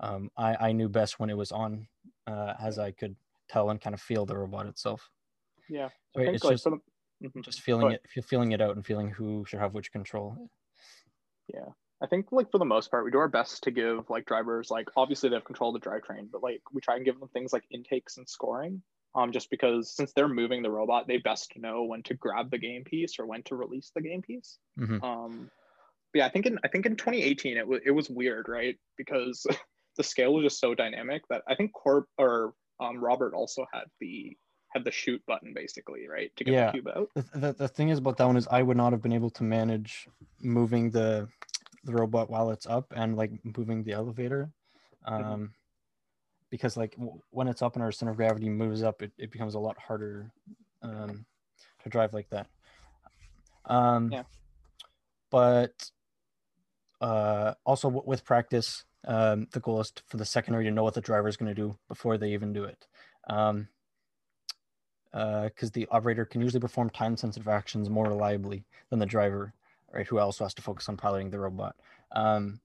um, 0.00 0.30
I 0.36 0.68
I 0.68 0.72
knew 0.72 0.88
best 0.88 1.18
when 1.18 1.30
it 1.30 1.36
was 1.36 1.52
on, 1.52 1.88
uh, 2.26 2.54
as 2.60 2.78
I 2.78 2.92
could 2.92 3.16
tell 3.48 3.70
and 3.70 3.80
kind 3.80 3.94
of 3.94 4.00
feel 4.00 4.26
the 4.26 4.36
robot 4.36 4.66
itself. 4.66 5.10
Yeah, 5.68 5.88
so 6.14 6.22
it's 6.22 6.44
like 6.44 6.54
just, 6.54 6.66
mm-hmm. 6.66 7.40
just 7.40 7.60
feeling 7.60 7.92
it 7.92 8.24
feeling 8.24 8.52
it 8.52 8.60
out 8.60 8.76
and 8.76 8.84
feeling 8.84 9.10
who 9.10 9.44
should 9.46 9.60
have 9.60 9.74
which 9.74 9.92
control 9.92 10.36
yeah 11.52 11.66
i 12.02 12.06
think 12.06 12.26
like 12.32 12.50
for 12.50 12.58
the 12.58 12.64
most 12.64 12.90
part 12.90 13.04
we 13.04 13.10
do 13.10 13.18
our 13.18 13.28
best 13.28 13.62
to 13.62 13.70
give 13.70 14.08
like 14.10 14.24
drivers 14.26 14.70
like 14.70 14.88
obviously 14.96 15.28
they 15.28 15.34
have 15.34 15.44
control 15.44 15.74
of 15.74 15.80
the 15.80 15.88
drivetrain 15.88 16.28
but 16.30 16.42
like 16.42 16.60
we 16.72 16.80
try 16.80 16.96
and 16.96 17.04
give 17.04 17.18
them 17.18 17.28
things 17.28 17.52
like 17.52 17.64
intakes 17.70 18.16
and 18.16 18.28
scoring 18.28 18.82
um 19.14 19.32
just 19.32 19.50
because 19.50 19.94
since 19.94 20.12
they're 20.12 20.28
moving 20.28 20.62
the 20.62 20.70
robot 20.70 21.06
they 21.06 21.18
best 21.18 21.52
know 21.56 21.84
when 21.84 22.02
to 22.02 22.14
grab 22.14 22.50
the 22.50 22.58
game 22.58 22.84
piece 22.84 23.18
or 23.18 23.26
when 23.26 23.42
to 23.42 23.56
release 23.56 23.90
the 23.94 24.02
game 24.02 24.22
piece 24.22 24.58
mm-hmm. 24.78 25.02
um 25.04 25.50
yeah 26.14 26.26
i 26.26 26.28
think 26.28 26.46
in 26.46 26.58
i 26.64 26.68
think 26.68 26.86
in 26.86 26.96
2018 26.96 27.56
it 27.56 27.66
was 27.66 27.80
it 27.84 27.90
was 27.90 28.10
weird 28.10 28.48
right 28.48 28.76
because 28.96 29.46
the 29.96 30.02
scale 30.02 30.34
was 30.34 30.44
just 30.44 30.60
so 30.60 30.74
dynamic 30.74 31.22
that 31.30 31.42
i 31.48 31.54
think 31.54 31.72
Corb 31.72 32.04
or 32.18 32.54
um, 32.80 33.02
robert 33.02 33.34
also 33.34 33.64
had 33.72 33.84
the 34.00 34.36
had 34.74 34.84
the 34.84 34.90
shoot 34.90 35.22
button 35.26 35.54
basically, 35.54 36.08
right? 36.08 36.30
To 36.36 36.44
get 36.44 36.52
yeah. 36.52 36.66
the 36.66 36.72
cube 36.72 36.88
out. 36.88 37.08
The, 37.14 37.38
the, 37.38 37.52
the 37.52 37.68
thing 37.68 37.88
is 37.88 37.98
about 37.98 38.16
that 38.18 38.26
one 38.26 38.36
is 38.36 38.48
I 38.50 38.62
would 38.62 38.76
not 38.76 38.92
have 38.92 39.02
been 39.02 39.12
able 39.12 39.30
to 39.30 39.44
manage 39.44 40.08
moving 40.40 40.90
the 40.90 41.28
the 41.84 41.92
robot 41.92 42.30
while 42.30 42.50
it's 42.50 42.66
up 42.66 42.92
and 42.96 43.16
like 43.16 43.30
moving 43.56 43.84
the 43.84 43.92
elevator. 43.92 44.50
Mm-hmm. 45.06 45.14
Um 45.14 45.22
mm-hmm. 45.22 45.44
Because 46.54 46.76
like 46.76 46.94
when 47.30 47.48
it's 47.48 47.62
up 47.62 47.74
and 47.74 47.82
our 47.82 47.90
center 47.90 48.12
of 48.12 48.16
gravity 48.16 48.48
moves 48.48 48.84
up, 48.84 49.02
it, 49.02 49.10
it 49.18 49.32
becomes 49.32 49.56
a 49.56 49.58
lot 49.58 49.76
harder 49.76 50.30
um 50.82 51.26
to 51.82 51.88
drive 51.88 52.14
like 52.14 52.30
that. 52.30 52.46
Um 53.64 54.12
yeah. 54.12 54.22
but 55.30 55.90
uh 57.00 57.54
also 57.66 57.88
w- 57.88 58.06
with 58.06 58.24
practice 58.24 58.84
um, 59.04 59.48
the 59.50 59.58
goal 59.58 59.80
is 59.80 59.90
to, 59.90 60.02
for 60.06 60.16
the 60.16 60.24
secondary 60.24 60.62
to 60.64 60.70
know 60.70 60.84
what 60.84 60.94
the 60.94 61.00
driver 61.00 61.26
is 61.26 61.36
going 61.36 61.52
to 61.52 61.60
do 61.60 61.76
before 61.88 62.16
they 62.16 62.32
even 62.32 62.52
do 62.52 62.62
it. 62.62 62.86
Um, 63.28 63.66
because 65.10 65.68
uh, 65.68 65.74
the 65.74 65.88
operator 65.90 66.24
can 66.24 66.40
usually 66.40 66.60
perform 66.60 66.90
time 66.90 67.16
sensitive 67.16 67.48
actions 67.48 67.90
more 67.90 68.06
reliably 68.06 68.64
than 68.90 69.00
the 69.00 69.06
driver, 69.06 69.52
right, 69.92 70.06
who 70.06 70.18
also 70.18 70.44
has 70.44 70.54
to 70.54 70.62
focus 70.62 70.88
on 70.88 70.96
piloting 70.96 71.30
the 71.30 71.38
robot. 71.38 71.76
Um, 72.12 72.60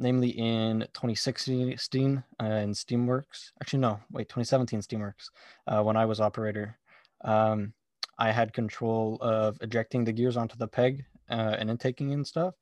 namely, 0.00 0.30
in 0.30 0.80
2016 0.94 2.24
uh, 2.42 2.44
in 2.44 2.72
Steamworks, 2.72 3.52
actually, 3.60 3.80
no, 3.80 4.00
wait, 4.10 4.28
2017 4.28 4.80
Steamworks, 4.80 5.28
uh, 5.66 5.82
when 5.82 5.96
I 5.96 6.06
was 6.06 6.20
operator, 6.20 6.78
um, 7.22 7.72
I 8.18 8.32
had 8.32 8.52
control 8.52 9.18
of 9.20 9.58
ejecting 9.60 10.04
the 10.04 10.12
gears 10.12 10.36
onto 10.36 10.56
the 10.56 10.66
peg 10.66 11.04
uh, 11.30 11.56
and 11.58 11.70
intaking 11.70 12.12
and 12.12 12.26
stuff, 12.26 12.54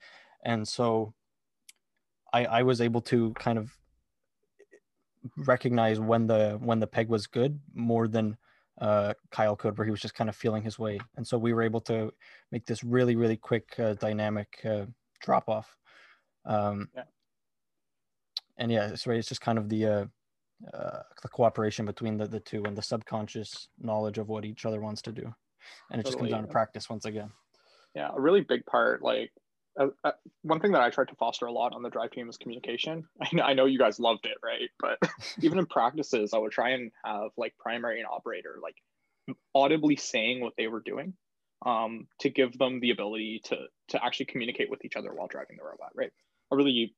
and 0.45 0.67
so 0.67 1.15
I 2.33 2.45
I 2.45 2.63
was 2.63 2.81
able 2.81 3.01
to 3.03 3.33
kind 3.35 3.59
of 3.59 3.73
recognize 5.37 6.01
when 6.01 6.27
the 6.27 6.59
when 6.61 6.81
the 6.81 6.87
peg 6.87 7.09
was 7.09 7.27
good 7.27 7.59
more 7.75 8.09
than 8.09 8.37
uh, 8.81 9.15
Kyle 9.31 9.57
could, 9.57 9.77
where 9.77 9.85
he 9.85 9.91
was 9.91 10.01
just 10.01 10.15
kind 10.15 10.31
of 10.31 10.37
feeling 10.37 10.63
his 10.63 10.79
way, 10.79 10.99
and 11.17 11.27
so 11.27 11.39
we 11.39 11.53
were 11.53 11.63
able 11.63 11.81
to 11.83 12.13
make 12.53 12.67
this 12.67 12.85
really 12.85 13.17
really 13.17 13.37
quick 13.37 13.79
uh, 13.79 13.95
dynamic 13.95 14.61
uh, 14.65 14.87
drop 15.21 15.49
off. 15.49 15.77
Um, 16.45 16.89
Yeah. 16.95 17.03
And 18.59 18.71
yeah, 18.73 18.95
so 18.97 19.13
it's 19.13 19.29
just 19.29 19.41
kind 19.41 19.57
of 19.57 19.69
the 19.69 19.87
uh, 19.87 20.05
uh, 20.75 21.03
the 21.23 21.29
cooperation 21.29 21.87
between 21.87 22.17
the, 22.19 22.27
the 22.27 22.41
two 22.41 22.65
and 22.65 22.77
the 22.77 22.83
subconscious 22.83 23.69
knowledge 23.79 24.19
of 24.19 24.29
what 24.29 24.45
each 24.45 24.67
other 24.67 24.81
wants 24.81 25.03
to 25.03 25.13
do, 25.13 25.33
and 25.91 26.01
it 26.01 26.05
just 26.05 26.19
comes 26.19 26.31
Totally, 26.31 26.31
down 26.31 26.43
to 26.43 26.49
practice 26.53 26.91
once 26.91 27.05
again. 27.05 27.31
yeah 27.95 28.11
a 28.15 28.21
really 28.21 28.41
big 28.41 28.67
part 28.67 29.03
like 29.03 29.31
uh, 29.79 29.87
uh, 30.03 30.11
one 30.43 30.59
thing 30.59 30.73
that 30.73 30.83
i 30.83 30.91
tried 30.91 31.09
to 31.09 31.15
foster 31.15 31.47
a 31.47 31.53
lot 31.53 31.73
on 31.73 31.83
the 31.83 31.91
drive 31.91 32.11
team 32.11 32.29
is 32.29 32.37
communication. 32.37 33.05
I 33.23 33.29
know, 33.33 33.43
I 33.45 33.55
know 33.55 33.67
you 33.67 33.79
guys 33.79 34.01
loved 34.01 34.27
it 34.27 34.37
right? 34.43 34.69
But 34.81 34.99
even 35.43 35.59
in 35.59 35.67
practices 35.67 36.35
i 36.35 36.39
would 36.39 36.53
try 36.53 36.71
and 36.71 36.91
have 37.05 37.31
like 37.37 37.55
primary 37.59 38.01
and 38.01 38.09
operator 38.11 38.57
like 38.61 38.77
audibly 39.55 39.95
saying 39.95 40.41
what 40.41 40.55
they 40.57 40.67
were 40.67 40.81
doing 40.81 41.15
um, 41.65 42.07
to 42.21 42.31
give 42.31 42.57
them 42.59 42.81
the 42.81 42.91
ability 42.91 43.43
to 43.45 43.57
to 43.89 44.05
actually 44.05 44.27
communicate 44.27 44.71
with 44.71 44.85
each 44.85 44.97
other 44.97 45.13
while 45.15 45.29
driving 45.29 45.57
the 45.57 45.65
robot 45.65 45.93
right? 45.95 46.11
I 46.51 46.57
really 46.57 46.97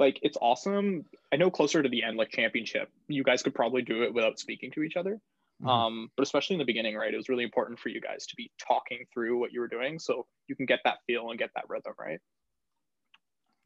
like 0.00 0.18
it's 0.22 0.38
awesome. 0.40 1.04
I 1.32 1.36
know 1.36 1.50
closer 1.50 1.82
to 1.82 1.88
the 1.88 2.02
end 2.02 2.16
like 2.16 2.30
championship 2.30 2.90
you 3.06 3.22
guys 3.22 3.42
could 3.42 3.54
probably 3.54 3.82
do 3.82 4.02
it 4.02 4.12
without 4.14 4.38
speaking 4.40 4.70
to 4.72 4.82
each 4.82 4.96
other. 4.96 5.20
Mhm. 5.62 5.68
um, 5.68 6.10
but 6.16 6.22
especially 6.22 6.54
in 6.54 6.58
the 6.58 6.64
beginning 6.64 6.96
right 6.96 7.12
it 7.12 7.16
was 7.18 7.28
really 7.28 7.44
important 7.44 7.78
for 7.78 7.90
you 7.90 8.00
guys 8.00 8.26
to 8.28 8.34
be 8.36 8.50
talking 8.58 9.04
through 9.12 9.38
what 9.38 9.52
you 9.52 9.60
were 9.60 9.68
doing 9.68 9.98
so 9.98 10.26
you 10.48 10.56
can 10.56 10.64
get 10.64 10.80
that 10.84 10.98
feel 11.06 11.28
and 11.28 11.38
get 11.38 11.50
that 11.54 11.68
rhythm 11.68 11.92
right? 11.98 12.18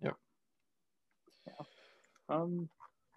Yep. 0.02 0.16
yeah. 1.46 1.64
Um 2.28 2.68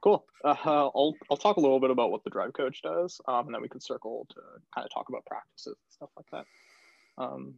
cool. 0.04 0.26
Uh, 0.46 0.56
i'll 0.64 1.16
i'll 1.32 1.38
talk 1.38 1.58
a 1.58 1.60
little 1.60 1.80
bit 1.80 1.90
about 1.90 2.12
what 2.12 2.24
the 2.24 2.30
drive 2.30 2.54
coach 2.54 2.84
does 2.84 3.20
um, 3.28 3.48
and 3.48 3.56
then 3.56 3.64
we 3.64 3.68
can 3.70 3.82
circle 3.82 4.28
to 4.30 4.42
kind 4.76 4.86
of 4.86 4.94
talk 4.94 5.10
about 5.10 5.26
practices 5.26 5.76
and 5.76 5.92
stuff 5.92 6.10
like 6.16 6.30
that. 6.32 6.46
Um 7.24 7.56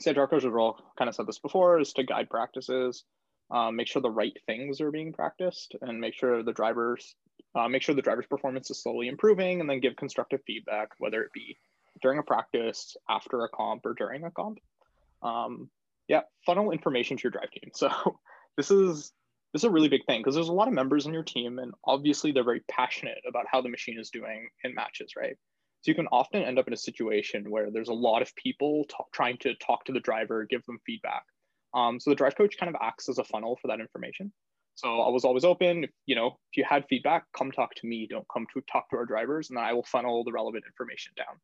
so 0.00 0.12
drive 0.14 0.30
coach's 0.30 0.46
role 0.50 0.80
kind 0.96 1.08
of 1.10 1.14
said 1.14 1.26
this 1.26 1.38
before 1.38 1.78
is 1.80 1.92
to 1.92 2.02
guide 2.02 2.30
practices 2.30 3.04
um, 3.50 3.76
make 3.76 3.88
sure 3.88 4.02
the 4.02 4.10
right 4.10 4.36
things 4.46 4.80
are 4.80 4.90
being 4.90 5.12
practiced 5.12 5.76
and 5.82 6.00
make 6.00 6.14
sure 6.14 6.42
the 6.42 6.52
drivers 6.52 7.14
uh, 7.54 7.68
make 7.68 7.82
sure 7.82 7.94
the 7.94 8.02
driver's 8.02 8.26
performance 8.26 8.70
is 8.70 8.82
slowly 8.82 9.08
improving 9.08 9.60
and 9.60 9.70
then 9.70 9.80
give 9.80 9.96
constructive 9.96 10.40
feedback 10.46 10.88
whether 10.98 11.22
it 11.22 11.32
be 11.32 11.56
during 12.02 12.18
a 12.18 12.22
practice 12.22 12.96
after 13.08 13.44
a 13.44 13.48
comp 13.48 13.86
or 13.86 13.94
during 13.94 14.24
a 14.24 14.30
comp. 14.30 14.58
Um, 15.22 15.70
yeah 16.08 16.22
funnel 16.44 16.70
information 16.70 17.16
to 17.16 17.22
your 17.22 17.30
drive 17.30 17.50
team. 17.50 17.70
So 17.74 17.90
this 18.56 18.70
is 18.70 19.12
this 19.52 19.60
is 19.60 19.64
a 19.64 19.70
really 19.70 19.88
big 19.88 20.04
thing 20.06 20.20
because 20.20 20.34
there's 20.34 20.48
a 20.48 20.52
lot 20.52 20.68
of 20.68 20.74
members 20.74 21.06
in 21.06 21.14
your 21.14 21.22
team 21.22 21.58
and 21.58 21.72
obviously 21.84 22.32
they're 22.32 22.44
very 22.44 22.62
passionate 22.68 23.18
about 23.28 23.46
how 23.50 23.60
the 23.60 23.68
machine 23.68 23.98
is 23.98 24.10
doing 24.10 24.48
in 24.64 24.74
matches 24.74 25.12
right? 25.16 25.36
So 25.80 25.90
you 25.90 25.94
can 25.94 26.08
often 26.08 26.42
end 26.42 26.58
up 26.58 26.66
in 26.66 26.72
a 26.72 26.78
situation 26.78 27.50
where 27.50 27.70
there's 27.70 27.88
a 27.88 27.94
lot 27.94 28.22
of 28.22 28.34
people 28.36 28.84
t- 28.88 28.96
trying 29.12 29.36
to 29.38 29.54
talk 29.56 29.84
to 29.84 29.92
the 29.92 30.00
driver 30.00 30.46
give 30.48 30.64
them 30.64 30.78
feedback 30.86 31.24
um, 31.74 32.00
so 32.00 32.10
the 32.10 32.16
drive 32.16 32.36
coach 32.36 32.56
kind 32.58 32.74
of 32.74 32.80
acts 32.80 33.08
as 33.08 33.18
a 33.18 33.24
funnel 33.24 33.58
for 33.60 33.68
that 33.68 33.80
information 33.80 34.32
so 34.74 35.00
I 35.00 35.08
was 35.08 35.24
always 35.24 35.44
open. 35.44 35.84
If, 35.84 35.90
you 36.06 36.16
know, 36.16 36.38
if 36.50 36.56
you 36.56 36.64
had 36.68 36.84
feedback, 36.88 37.24
come 37.36 37.52
talk 37.52 37.74
to 37.76 37.86
me. 37.86 38.06
Don't 38.08 38.26
come 38.32 38.46
to 38.54 38.60
talk 38.70 38.90
to 38.90 38.96
our 38.96 39.06
drivers, 39.06 39.48
and 39.48 39.56
then 39.56 39.64
I 39.64 39.72
will 39.72 39.84
funnel 39.84 40.24
the 40.24 40.32
relevant 40.32 40.64
information 40.66 41.12
down. 41.16 41.36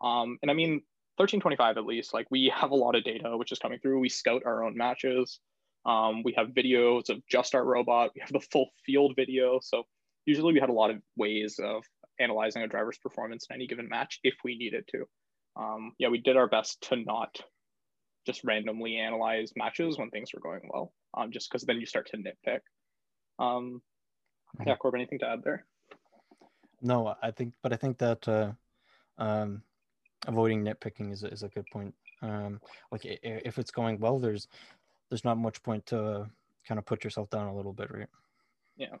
Um, 0.00 0.38
and 0.42 0.50
I 0.50 0.54
mean, 0.54 0.82
1325 1.16 1.78
at 1.78 1.86
least, 1.86 2.14
like 2.14 2.26
we 2.30 2.52
have 2.54 2.70
a 2.70 2.76
lot 2.76 2.94
of 2.94 3.04
data 3.04 3.36
which 3.36 3.50
is 3.50 3.58
coming 3.58 3.78
through. 3.80 3.98
We 3.98 4.08
scout 4.08 4.42
our 4.46 4.64
own 4.64 4.76
matches. 4.76 5.40
Um, 5.84 6.22
we 6.22 6.32
have 6.36 6.48
videos 6.48 7.08
of 7.08 7.26
just 7.28 7.54
our 7.54 7.64
robot. 7.64 8.10
We 8.14 8.20
have 8.20 8.32
the 8.32 8.40
full 8.52 8.70
field 8.84 9.14
video. 9.16 9.60
So 9.62 9.84
usually 10.24 10.52
we 10.52 10.60
had 10.60 10.68
a 10.68 10.74
lot 10.74 10.90
of 10.90 11.00
ways 11.16 11.58
of 11.62 11.84
analyzing 12.20 12.62
a 12.62 12.68
driver's 12.68 12.98
performance 12.98 13.46
in 13.48 13.54
any 13.54 13.66
given 13.66 13.88
match 13.88 14.20
if 14.22 14.34
we 14.44 14.56
needed 14.58 14.84
to. 14.92 15.04
Um, 15.56 15.92
yeah, 15.98 16.08
we 16.08 16.18
did 16.18 16.36
our 16.36 16.48
best 16.48 16.82
to 16.88 16.96
not 16.96 17.40
just 18.26 18.44
randomly 18.44 18.96
analyze 18.96 19.52
matches 19.56 19.98
when 19.98 20.10
things 20.10 20.32
were 20.34 20.40
going 20.40 20.68
well, 20.72 20.92
um, 21.14 21.30
just 21.30 21.50
because 21.50 21.64
then 21.64 21.78
you 21.78 21.86
start 21.86 22.08
to 22.10 22.16
nitpick. 22.16 22.60
Um, 23.38 23.80
yeah, 24.66 24.76
Corb, 24.76 24.94
anything 24.94 25.18
to 25.20 25.28
add 25.28 25.42
there? 25.44 25.64
No, 26.82 27.14
I 27.22 27.30
think, 27.30 27.54
but 27.62 27.72
I 27.72 27.76
think 27.76 27.98
that 27.98 28.26
uh, 28.28 28.52
um, 29.18 29.62
avoiding 30.26 30.64
nitpicking 30.64 31.12
is 31.12 31.24
a, 31.24 31.28
is 31.28 31.42
a 31.42 31.48
good 31.48 31.66
point. 31.72 31.94
Um, 32.22 32.60
like 32.90 33.02
if 33.04 33.58
it's 33.58 33.70
going 33.70 33.98
well, 33.98 34.18
there's 34.18 34.48
there's 35.10 35.24
not 35.24 35.38
much 35.38 35.62
point 35.62 35.86
to 35.86 36.02
uh, 36.02 36.26
kind 36.66 36.78
of 36.78 36.86
put 36.86 37.04
yourself 37.04 37.30
down 37.30 37.46
a 37.46 37.54
little 37.54 37.72
bit, 37.72 37.90
right? 37.90 38.08
Yeah. 38.76 38.96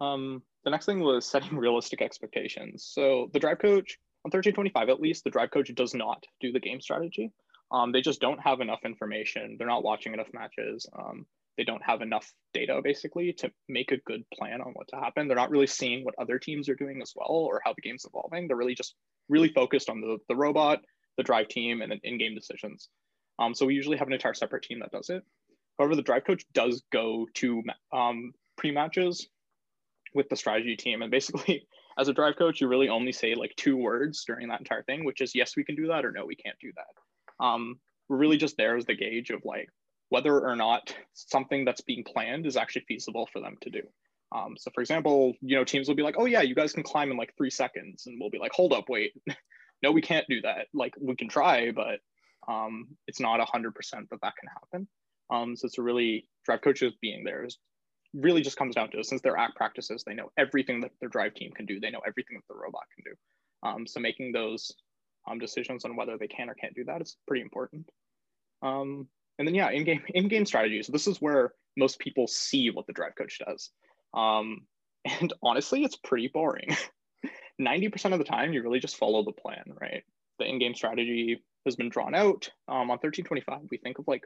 Um, 0.00 0.42
the 0.64 0.70
next 0.70 0.86
thing 0.86 1.00
was 1.00 1.26
setting 1.26 1.56
realistic 1.58 2.00
expectations. 2.00 2.88
So 2.88 3.30
the 3.32 3.40
drive 3.40 3.58
coach 3.58 3.98
on 4.24 4.30
1325, 4.30 4.88
at 4.88 5.00
least, 5.00 5.24
the 5.24 5.30
drive 5.30 5.50
coach 5.50 5.72
does 5.74 5.94
not 5.94 6.24
do 6.40 6.52
the 6.52 6.60
game 6.60 6.80
strategy. 6.80 7.32
Um, 7.70 7.92
they 7.92 8.00
just 8.00 8.20
don't 8.20 8.40
have 8.40 8.60
enough 8.60 8.80
information. 8.84 9.56
They're 9.58 9.66
not 9.66 9.82
watching 9.82 10.14
enough 10.14 10.32
matches. 10.32 10.86
Um, 10.96 11.26
they 11.56 11.64
don't 11.64 11.82
have 11.82 12.02
enough 12.02 12.30
data 12.52 12.80
basically 12.82 13.32
to 13.32 13.50
make 13.68 13.90
a 13.90 13.96
good 13.98 14.24
plan 14.32 14.60
on 14.60 14.72
what 14.72 14.88
to 14.88 14.96
happen. 14.96 15.26
They're 15.26 15.36
not 15.36 15.50
really 15.50 15.66
seeing 15.66 16.04
what 16.04 16.14
other 16.18 16.38
teams 16.38 16.68
are 16.68 16.74
doing 16.74 17.00
as 17.02 17.12
well 17.16 17.30
or 17.30 17.60
how 17.64 17.72
the 17.72 17.80
game's 17.80 18.04
evolving. 18.04 18.46
They're 18.46 18.56
really 18.56 18.74
just 18.74 18.94
really 19.28 19.48
focused 19.48 19.88
on 19.88 20.00
the, 20.00 20.18
the 20.28 20.36
robot, 20.36 20.80
the 21.16 21.22
drive 21.22 21.48
team, 21.48 21.82
and 21.82 21.90
then 21.90 22.00
in-game 22.04 22.34
decisions. 22.34 22.88
Um, 23.38 23.54
so 23.54 23.66
we 23.66 23.74
usually 23.74 23.96
have 23.96 24.06
an 24.06 24.14
entire 24.14 24.34
separate 24.34 24.62
team 24.62 24.80
that 24.80 24.92
does 24.92 25.10
it. 25.10 25.22
However, 25.78 25.96
the 25.96 26.02
drive 26.02 26.24
coach 26.24 26.44
does 26.54 26.82
go 26.92 27.26
to 27.34 27.62
um, 27.92 28.32
pre-matches 28.56 29.28
with 30.14 30.28
the 30.28 30.36
strategy 30.36 30.76
team, 30.76 31.02
and 31.02 31.10
basically, 31.10 31.66
as 31.98 32.08
a 32.08 32.14
drive 32.14 32.36
coach, 32.36 32.60
you 32.60 32.68
really 32.68 32.88
only 32.88 33.12
say 33.12 33.34
like 33.34 33.54
two 33.56 33.76
words 33.76 34.24
during 34.26 34.48
that 34.48 34.60
entire 34.60 34.82
thing, 34.84 35.04
which 35.04 35.20
is 35.20 35.34
yes, 35.34 35.56
we 35.56 35.64
can 35.64 35.74
do 35.74 35.88
that, 35.88 36.04
or 36.04 36.12
no, 36.12 36.24
we 36.24 36.36
can't 36.36 36.58
do 36.60 36.72
that. 36.76 37.05
Um, 37.40 37.78
we're 38.08 38.16
really 38.16 38.36
just 38.36 38.56
there 38.56 38.76
as 38.76 38.84
the 38.84 38.94
gauge 38.94 39.30
of 39.30 39.44
like 39.44 39.68
whether 40.08 40.38
or 40.38 40.56
not 40.56 40.94
something 41.14 41.64
that's 41.64 41.80
being 41.80 42.04
planned 42.04 42.46
is 42.46 42.56
actually 42.56 42.84
feasible 42.86 43.28
for 43.32 43.40
them 43.40 43.56
to 43.62 43.70
do. 43.70 43.82
Um, 44.32 44.56
so, 44.58 44.70
for 44.74 44.80
example, 44.80 45.34
you 45.40 45.56
know, 45.56 45.64
teams 45.64 45.88
will 45.88 45.94
be 45.94 46.02
like, 46.02 46.16
"Oh 46.18 46.24
yeah, 46.24 46.42
you 46.42 46.54
guys 46.54 46.72
can 46.72 46.82
climb 46.82 47.10
in 47.10 47.16
like 47.16 47.34
three 47.36 47.50
seconds," 47.50 48.06
and 48.06 48.18
we'll 48.20 48.30
be 48.30 48.38
like, 48.38 48.52
"Hold 48.52 48.72
up, 48.72 48.88
wait, 48.88 49.12
no, 49.82 49.92
we 49.92 50.02
can't 50.02 50.26
do 50.28 50.40
that. 50.42 50.66
Like, 50.74 50.94
we 51.00 51.14
can 51.16 51.28
try, 51.28 51.70
but 51.70 52.00
um, 52.48 52.88
it's 53.06 53.20
not 53.20 53.40
a 53.40 53.44
hundred 53.44 53.74
percent 53.74 54.08
that 54.10 54.20
that 54.22 54.34
can 54.38 54.48
happen." 54.48 54.88
Um, 55.30 55.56
so 55.56 55.66
it's 55.66 55.78
a 55.78 55.82
really 55.82 56.26
drive 56.44 56.62
coaches 56.62 56.92
being 57.00 57.24
there 57.24 57.44
is 57.44 57.58
really 58.14 58.42
just 58.42 58.56
comes 58.56 58.74
down 58.74 58.90
to 58.90 59.04
since 59.04 59.20
they're 59.20 59.36
at 59.36 59.54
practices, 59.54 60.02
they 60.04 60.14
know 60.14 60.30
everything 60.38 60.80
that 60.80 60.92
their 61.00 61.08
drive 61.08 61.34
team 61.34 61.50
can 61.52 61.66
do. 61.66 61.80
They 61.80 61.90
know 61.90 62.02
everything 62.06 62.36
that 62.36 62.46
the 62.48 62.58
robot 62.58 62.84
can 62.94 63.12
do. 63.12 63.68
Um, 63.68 63.86
so 63.86 64.00
making 64.00 64.32
those 64.32 64.72
um, 65.26 65.38
decisions 65.38 65.84
on 65.84 65.96
whether 65.96 66.16
they 66.16 66.28
can 66.28 66.48
or 66.50 66.54
can't 66.54 66.74
do 66.74 66.84
that 66.84 67.02
is 67.02 67.16
pretty 67.26 67.42
important. 67.42 67.88
Um, 68.62 69.08
and 69.38 69.46
then 69.46 69.54
yeah, 69.54 69.70
in-game 69.70 70.02
in-game 70.08 70.46
strategies. 70.46 70.86
This 70.86 71.06
is 71.06 71.20
where 71.20 71.52
most 71.76 71.98
people 71.98 72.26
see 72.26 72.70
what 72.70 72.86
the 72.86 72.92
drive 72.92 73.14
coach 73.16 73.40
does. 73.46 73.70
Um, 74.14 74.66
and 75.04 75.32
honestly, 75.42 75.84
it's 75.84 75.96
pretty 75.96 76.28
boring. 76.28 76.76
90% 77.60 78.12
of 78.12 78.18
the 78.18 78.24
time, 78.24 78.52
you 78.52 78.62
really 78.62 78.80
just 78.80 78.96
follow 78.96 79.24
the 79.24 79.32
plan, 79.32 79.64
right? 79.80 80.02
The 80.38 80.46
in-game 80.46 80.74
strategy 80.74 81.42
has 81.64 81.76
been 81.76 81.88
drawn 81.88 82.14
out. 82.14 82.50
Um, 82.68 82.90
on 82.90 82.98
1325, 82.98 83.60
we 83.70 83.78
think 83.78 83.98
of 83.98 84.06
like 84.06 84.24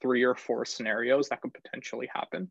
three 0.00 0.22
or 0.22 0.34
four 0.34 0.64
scenarios 0.64 1.28
that 1.28 1.40
could 1.40 1.52
potentially 1.54 2.08
happen. 2.12 2.50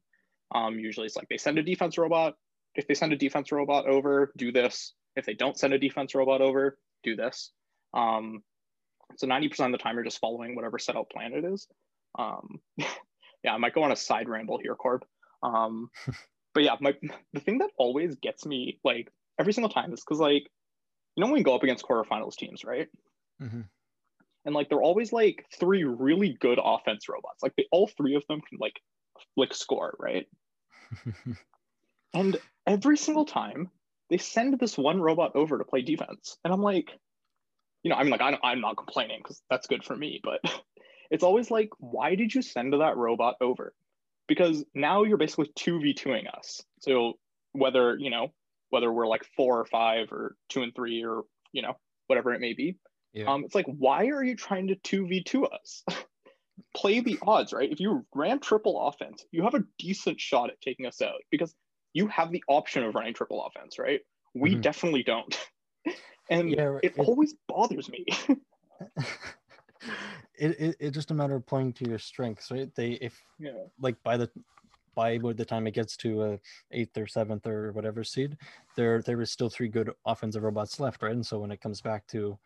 Um, 0.53 0.79
usually 0.79 1.07
it's 1.07 1.15
like 1.15 1.27
they 1.29 1.37
send 1.37 1.57
a 1.57 1.63
defense 1.63 1.97
robot. 1.97 2.35
If 2.75 2.87
they 2.87 2.93
send 2.93 3.13
a 3.13 3.17
defense 3.17 3.51
robot 3.51 3.87
over, 3.87 4.31
do 4.37 4.51
this. 4.51 4.93
If 5.15 5.25
they 5.25 5.33
don't 5.33 5.57
send 5.57 5.73
a 5.73 5.79
defense 5.79 6.15
robot 6.15 6.41
over, 6.41 6.77
do 7.03 7.15
this. 7.15 7.51
Um, 7.93 8.43
so 9.17 9.27
90% 9.27 9.65
of 9.65 9.71
the 9.71 9.77
time, 9.77 9.95
you're 9.95 10.03
just 10.03 10.19
following 10.19 10.55
whatever 10.55 10.79
set 10.79 10.95
out 10.95 11.09
plan 11.09 11.33
it 11.33 11.45
is. 11.45 11.67
Um, 12.17 12.59
yeah, 12.77 13.53
I 13.53 13.57
might 13.57 13.73
go 13.73 13.83
on 13.83 13.91
a 13.91 13.95
side 13.95 14.29
ramble 14.29 14.59
here, 14.61 14.75
Corb. 14.75 15.03
Um, 15.43 15.89
but 16.53 16.63
yeah, 16.63 16.75
my 16.79 16.93
the 17.33 17.39
thing 17.39 17.59
that 17.59 17.71
always 17.77 18.15
gets 18.15 18.45
me 18.45 18.79
like 18.83 19.11
every 19.39 19.53
single 19.53 19.71
time 19.71 19.93
is 19.93 20.01
because 20.01 20.19
like 20.19 20.43
you 21.15 21.21
know 21.21 21.27
when 21.27 21.33
we 21.33 21.43
go 21.43 21.55
up 21.55 21.63
against 21.63 21.85
quarterfinals 21.85 22.35
teams, 22.35 22.63
right? 22.63 22.87
Mm-hmm. 23.41 23.61
And 24.45 24.55
like 24.55 24.69
they're 24.69 24.81
always 24.81 25.13
like 25.13 25.45
three 25.59 25.83
really 25.83 26.37
good 26.39 26.59
offense 26.63 27.07
robots. 27.09 27.43
Like 27.43 27.53
they 27.55 27.65
all 27.71 27.87
three 27.87 28.15
of 28.15 28.23
them 28.27 28.41
can 28.41 28.57
like 28.59 28.79
like 29.35 29.53
score, 29.53 29.95
right? 29.99 30.25
And 32.13 32.37
every 32.67 32.97
single 32.97 33.25
time 33.25 33.69
they 34.09 34.17
send 34.17 34.59
this 34.59 34.77
one 34.77 35.01
robot 35.01 35.35
over 35.35 35.57
to 35.57 35.63
play 35.63 35.81
defense. 35.81 36.37
And 36.43 36.53
I'm 36.53 36.61
like, 36.61 36.91
you 37.83 37.89
know, 37.89 37.95
I 37.95 38.03
mean, 38.03 38.11
like, 38.11 38.21
I, 38.21 38.37
I'm 38.43 38.61
not 38.61 38.77
complaining 38.77 39.19
because 39.19 39.41
that's 39.49 39.67
good 39.67 39.83
for 39.83 39.95
me, 39.95 40.19
but 40.23 40.41
it's 41.11 41.23
always 41.23 41.51
like, 41.51 41.69
why 41.79 42.15
did 42.15 42.33
you 42.33 42.41
send 42.41 42.73
that 42.73 42.97
robot 42.97 43.35
over? 43.41 43.73
Because 44.27 44.63
now 44.73 45.03
you're 45.03 45.17
basically 45.17 45.51
2v2ing 45.55 46.27
us. 46.33 46.61
So 46.79 47.13
whether, 47.53 47.97
you 47.97 48.09
know, 48.09 48.29
whether 48.69 48.91
we're 48.91 49.07
like 49.07 49.25
four 49.35 49.59
or 49.59 49.65
five 49.65 50.11
or 50.11 50.37
two 50.49 50.61
and 50.63 50.73
three 50.73 51.03
or, 51.03 51.23
you 51.51 51.61
know, 51.61 51.73
whatever 52.07 52.33
it 52.33 52.39
may 52.41 52.53
be. 52.53 52.77
Yeah. 53.13 53.33
Um, 53.33 53.43
it's 53.43 53.55
like, 53.55 53.65
why 53.65 54.07
are 54.07 54.23
you 54.23 54.35
trying 54.35 54.67
to 54.67 54.75
2v2 54.75 55.43
us? 55.45 55.83
Play 56.75 56.99
the 57.01 57.19
odds, 57.21 57.53
right? 57.53 57.71
If 57.71 57.79
you 57.79 58.05
ran 58.13 58.39
triple 58.39 58.87
offense, 58.87 59.25
you 59.31 59.43
have 59.43 59.55
a 59.55 59.63
decent 59.77 60.19
shot 60.19 60.49
at 60.49 60.61
taking 60.61 60.85
us 60.85 61.01
out 61.01 61.21
because 61.29 61.55
you 61.93 62.07
have 62.07 62.31
the 62.31 62.43
option 62.47 62.83
of 62.83 62.95
running 62.95 63.13
triple 63.13 63.43
offense, 63.45 63.77
right? 63.79 64.01
We 64.33 64.55
Mhm. 64.55 64.61
definitely 64.61 65.03
don't. 65.03 65.37
and 66.31 66.49
Yeah, 66.49 66.77
it 66.81 66.93
it- 66.97 66.99
always 66.99 67.35
bothers 67.47 67.89
me. 67.89 68.05
it, 70.35 70.59
it 70.59 70.75
it's 70.79 70.95
just 70.95 71.11
a 71.11 71.13
matter 71.13 71.35
of 71.35 71.45
playing 71.45 71.73
to 71.73 71.87
your 71.87 71.99
strengths, 71.99 72.49
right? 72.49 72.73
They 72.75 72.93
if 72.93 73.21
yeah. 73.39 73.51
like 73.79 74.01
by 74.03 74.17
the 74.17 74.29
by 74.95 75.17
the 75.17 75.45
time 75.45 75.67
it 75.67 75.73
gets 75.73 75.95
to 75.97 76.23
a 76.23 76.39
eighth 76.71 76.97
or 76.97 77.07
seventh 77.07 77.45
or 77.47 77.71
whatever 77.73 78.03
seed, 78.03 78.37
there 78.75 79.01
there 79.01 79.21
is 79.21 79.31
still 79.31 79.49
three 79.49 79.69
good 79.69 79.91
offensive 80.05 80.43
robots 80.43 80.79
left, 80.79 81.03
right? 81.03 81.13
And 81.13 81.25
so 81.25 81.39
when 81.39 81.51
it 81.51 81.61
comes 81.61 81.81
back 81.81 82.07
to 82.07 82.37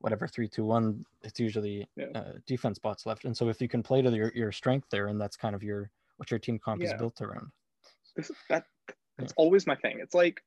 whatever 0.00 0.28
three, 0.28 0.46
two, 0.48 0.64
one, 0.64 1.04
it's 1.22 1.40
usually 1.40 1.88
Yeah. 1.96 2.06
uh, 2.14 2.32
defense 2.46 2.78
bots 2.78 3.04
left. 3.04 3.24
And 3.24 3.36
so 3.36 3.48
if 3.48 3.60
you 3.60 3.68
can 3.68 3.82
play 3.82 4.00
to 4.00 4.10
your, 4.10 4.30
your 4.32 4.52
strength 4.52 4.86
there, 4.90 5.08
and 5.08 5.20
that's 5.20 5.36
kind 5.36 5.56
of 5.56 5.62
your 5.62 5.90
what 6.18 6.30
your 6.30 6.38
team 6.38 6.58
comp 6.58 6.82
is 6.82 6.92
built 6.94 7.20
around. 7.20 7.50
this 8.14 8.30
that 8.48 8.64
that's 9.16 9.32
always 9.36 9.66
my 9.66 9.74
thing. 9.74 9.98
It's 10.00 10.14
like, 10.14 10.42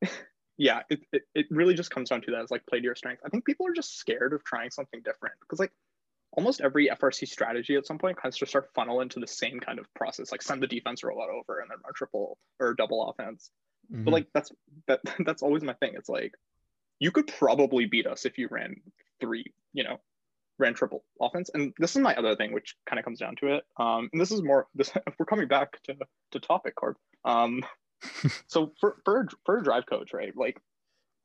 yeah, 0.56 0.82
it, 0.88 1.00
it 1.12 1.22
it 1.34 1.46
really 1.50 1.74
just 1.74 1.90
comes 1.90 2.10
down 2.10 2.22
to 2.22 2.30
that. 2.32 2.42
It's 2.42 2.50
like 2.50 2.66
play 2.66 2.78
to 2.78 2.84
your 2.84 2.94
strength. 2.94 3.22
I 3.24 3.28
think 3.28 3.44
people 3.44 3.66
are 3.66 3.72
just 3.72 3.98
scared 3.98 4.32
of 4.32 4.44
trying 4.44 4.70
something 4.70 5.00
different 5.02 5.34
because 5.40 5.58
like 5.58 5.72
almost 6.32 6.60
every 6.60 6.88
FRC 6.88 7.28
strategy 7.28 7.76
at 7.76 7.86
some 7.86 7.98
point 7.98 8.16
kind 8.16 8.32
of 8.32 8.38
just 8.38 8.50
start 8.50 8.70
funnel 8.74 9.00
into 9.00 9.20
the 9.20 9.26
same 9.26 9.60
kind 9.60 9.78
of 9.78 9.92
process, 9.94 10.32
like 10.32 10.42
send 10.42 10.62
the 10.62 10.66
defense 10.66 11.02
robot 11.04 11.28
over 11.30 11.60
and 11.60 11.70
then 11.70 11.78
run 11.84 11.92
triple 11.94 12.38
or 12.60 12.74
double 12.74 13.08
offense. 13.08 13.50
Mhm. 13.92 14.04
But 14.04 14.10
like 14.12 14.26
that's 14.32 14.50
that 14.86 15.00
that's 15.24 15.42
always 15.42 15.62
my 15.62 15.74
thing. 15.74 15.92
It's 15.96 16.08
like 16.08 16.34
you 16.98 17.10
could 17.10 17.26
probably 17.26 17.86
beat 17.86 18.06
us 18.06 18.24
if 18.24 18.38
you 18.38 18.48
ran 18.50 18.76
three, 19.20 19.52
you 19.72 19.84
know, 19.84 19.98
ran 20.58 20.74
triple 20.74 21.04
offense. 21.20 21.50
And 21.52 21.72
this 21.78 21.96
is 21.96 22.02
my 22.02 22.14
other 22.14 22.36
thing, 22.36 22.52
which 22.52 22.76
kind 22.86 22.98
of 22.98 23.04
comes 23.04 23.18
down 23.18 23.36
to 23.36 23.56
it. 23.56 23.64
Um, 23.76 24.08
and 24.12 24.20
this 24.20 24.30
is 24.30 24.42
more 24.42 24.68
this 24.74 24.92
if 25.06 25.14
we're 25.18 25.26
coming 25.26 25.48
back 25.48 25.80
to 25.84 25.96
to 26.32 26.40
topic, 26.40 26.76
card. 26.76 26.96
Um, 27.24 27.64
so 28.46 28.72
for 28.80 28.96
for 29.04 29.20
a- 29.20 29.28
for 29.44 29.58
a 29.58 29.62
drive 29.62 29.86
coach, 29.86 30.12
right? 30.12 30.36
Like 30.36 30.60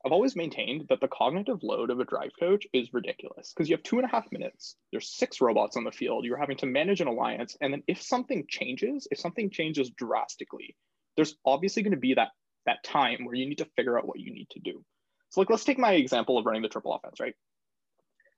I've 0.04 0.12
always 0.12 0.34
maintained 0.34 0.86
that 0.88 1.00
the 1.00 1.08
cognitive 1.08 1.62
load 1.62 1.90
of 1.90 2.00
a 2.00 2.04
drive 2.04 2.30
coach 2.38 2.66
is 2.72 2.94
ridiculous 2.94 3.52
because 3.52 3.68
you 3.68 3.76
have 3.76 3.82
two 3.82 3.98
and 3.98 4.06
a 4.06 4.10
half 4.10 4.30
minutes. 4.32 4.76
There's 4.90 5.10
six 5.14 5.40
robots 5.40 5.76
on 5.76 5.84
the 5.84 5.92
field. 5.92 6.24
You're 6.24 6.38
having 6.38 6.56
to 6.58 6.66
manage 6.66 7.00
an 7.00 7.06
alliance, 7.08 7.56
and 7.60 7.72
then 7.72 7.82
if 7.86 8.00
something 8.00 8.46
changes, 8.48 9.06
if 9.10 9.18
something 9.18 9.50
changes 9.50 9.90
drastically, 9.90 10.76
there's 11.16 11.36
obviously 11.44 11.82
going 11.82 11.92
to 11.92 11.98
be 11.98 12.14
that 12.14 12.28
that 12.66 12.82
time 12.84 13.24
where 13.24 13.34
you 13.34 13.46
need 13.46 13.58
to 13.58 13.68
figure 13.76 13.98
out 13.98 14.06
what 14.06 14.20
you 14.20 14.32
need 14.32 14.48
to 14.50 14.60
do. 14.60 14.84
So 15.30 15.40
like 15.40 15.50
let's 15.50 15.64
take 15.64 15.78
my 15.78 15.92
example 15.92 16.38
of 16.38 16.46
running 16.46 16.62
the 16.62 16.68
triple 16.68 16.94
offense, 16.94 17.20
right? 17.20 17.34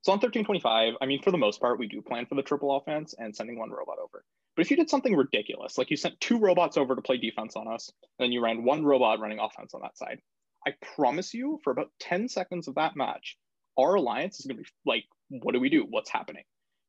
So 0.02 0.11
on 0.11 0.16
1325, 0.16 0.94
I 1.00 1.07
mean, 1.07 1.22
for 1.22 1.31
the 1.31 1.38
most 1.38 1.61
part, 1.61 1.78
we 1.78 1.87
do 1.87 2.02
plan 2.02 2.26
for 2.26 2.35
the 2.35 2.42
triple 2.42 2.76
offense 2.76 3.14
and 3.16 3.35
sending 3.35 3.57
one 3.59 3.70
robot 3.70 3.98
over. 4.02 4.24
But 4.54 4.64
if 4.64 4.70
you 4.70 4.76
did 4.76 4.90
something 4.90 5.16
ridiculous, 5.16 5.78
like 5.78 5.90
you 5.90 5.96
sent 5.96 6.20
two 6.20 6.38
robots 6.38 6.76
over 6.76 6.94
to 6.94 7.02
play 7.02 7.16
defense 7.16 7.56
on 7.56 7.68
us, 7.68 7.90
and 8.18 8.26
then 8.26 8.32
you 8.32 8.42
ran 8.42 8.64
one 8.64 8.84
robot 8.84 9.20
running 9.20 9.38
offense 9.38 9.74
on 9.74 9.80
that 9.82 9.96
side, 9.96 10.20
I 10.66 10.72
promise 10.94 11.34
you, 11.34 11.58
for 11.64 11.70
about 11.70 11.90
10 12.00 12.28
seconds 12.28 12.68
of 12.68 12.74
that 12.76 12.96
match, 12.96 13.36
our 13.78 13.94
alliance 13.94 14.38
is 14.38 14.46
going 14.46 14.58
to 14.58 14.62
be 14.62 14.68
like, 14.84 15.04
what 15.28 15.52
do 15.52 15.60
we 15.60 15.70
do? 15.70 15.86
What's 15.88 16.10
happening? 16.10 16.44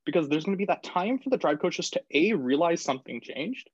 Because 0.05 0.27
there's 0.27 0.43
going 0.43 0.57
to 0.57 0.61
be 0.61 0.65
that 0.65 0.83
time 0.83 1.19
for 1.19 1.29
the 1.29 1.37
drive 1.37 1.59
coaches 1.59 1.89
to 1.91 2.01
A, 2.11 2.33
realize 2.33 2.81
something 2.81 3.21
changed, 3.21 3.69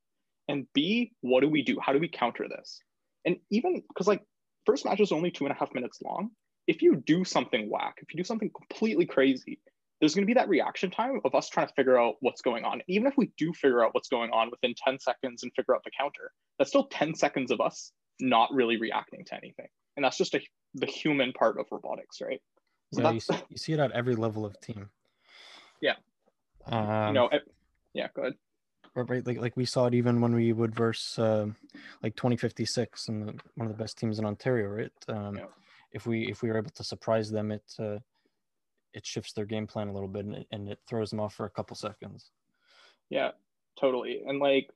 and 0.47 0.67
B, 0.73 1.11
what 1.21 1.41
do 1.41 1.49
we 1.49 1.63
do? 1.63 1.79
How 1.81 1.93
do 1.93 1.99
we 1.99 2.07
counter 2.07 2.47
this? 2.47 2.81
And 3.25 3.37
even 3.49 3.83
because, 3.87 4.07
like, 4.07 4.23
first 4.65 4.85
match 4.85 4.99
is 4.99 5.11
only 5.11 5.31
two 5.31 5.45
and 5.45 5.53
a 5.55 5.57
half 5.57 5.73
minutes 5.73 6.01
long. 6.01 6.29
If 6.67 6.83
you 6.83 6.95
do 6.95 7.25
something 7.25 7.69
whack, 7.69 7.95
if 8.01 8.13
you 8.13 8.17
do 8.17 8.23
something 8.23 8.51
completely 8.55 9.07
crazy, 9.07 9.59
there's 9.99 10.15
going 10.15 10.23
to 10.23 10.27
be 10.27 10.33
that 10.33 10.47
reaction 10.47 10.89
time 10.89 11.19
of 11.25 11.35
us 11.35 11.49
trying 11.49 11.67
to 11.67 11.73
figure 11.73 11.99
out 11.99 12.15
what's 12.21 12.41
going 12.41 12.63
on. 12.63 12.81
Even 12.87 13.07
if 13.07 13.17
we 13.17 13.31
do 13.37 13.51
figure 13.53 13.83
out 13.83 13.93
what's 13.93 14.07
going 14.07 14.31
on 14.31 14.49
within 14.49 14.73
10 14.85 14.99
seconds 14.99 15.43
and 15.43 15.51
figure 15.55 15.75
out 15.75 15.83
the 15.83 15.91
counter, 15.97 16.31
that's 16.57 16.69
still 16.69 16.85
10 16.85 17.15
seconds 17.15 17.51
of 17.51 17.59
us 17.59 17.91
not 18.19 18.53
really 18.53 18.77
reacting 18.77 19.25
to 19.25 19.35
anything. 19.35 19.67
And 19.97 20.03
that's 20.03 20.17
just 20.17 20.33
a, 20.35 20.41
the 20.75 20.85
human 20.85 21.33
part 21.33 21.59
of 21.59 21.65
robotics, 21.71 22.21
right? 22.21 22.41
So 22.93 23.11
you 23.11 23.19
see, 23.19 23.33
you 23.49 23.57
see 23.57 23.73
it 23.73 23.79
at 23.79 23.91
every 23.91 24.15
level 24.15 24.45
of 24.45 24.59
team. 24.61 24.89
Yeah. 25.81 25.95
Um, 26.67 27.07
you 27.07 27.13
know, 27.13 27.29
it- 27.29 27.47
yeah, 27.93 28.07
go 28.15 28.21
ahead. 28.21 28.33
right, 28.95 29.25
like 29.25 29.39
like 29.41 29.57
we 29.57 29.65
saw 29.65 29.87
it 29.87 29.95
even 29.95 30.21
when 30.21 30.33
we 30.33 30.53
would 30.53 30.75
verse 30.75 31.17
um 31.17 31.55
like 32.03 32.15
2056 32.15 33.07
and 33.07 33.41
one 33.55 33.67
of 33.67 33.75
the 33.75 33.83
best 33.83 33.97
teams 33.97 34.19
in 34.19 34.25
Ontario, 34.25 34.67
right? 34.67 34.91
Um, 35.07 35.37
Yeah. 35.37 35.45
If 35.91 36.05
we 36.05 36.27
if 36.29 36.43
we 36.43 36.49
were 36.49 36.57
able 36.57 36.69
to 36.69 36.83
surprise 36.83 37.31
them, 37.31 37.51
it 37.51 37.63
uh, 37.79 37.97
it 38.93 39.05
shifts 39.05 39.33
their 39.33 39.45
game 39.45 39.67
plan 39.67 39.87
a 39.87 39.93
little 39.93 40.07
bit 40.07 40.25
and 40.25 40.35
it, 40.35 40.47
and 40.51 40.69
it 40.69 40.79
throws 40.87 41.09
them 41.09 41.19
off 41.19 41.33
for 41.35 41.45
a 41.45 41.49
couple 41.49 41.75
seconds. 41.75 42.31
Yeah, 43.09 43.31
totally. 43.79 44.21
And 44.25 44.39
like 44.39 44.69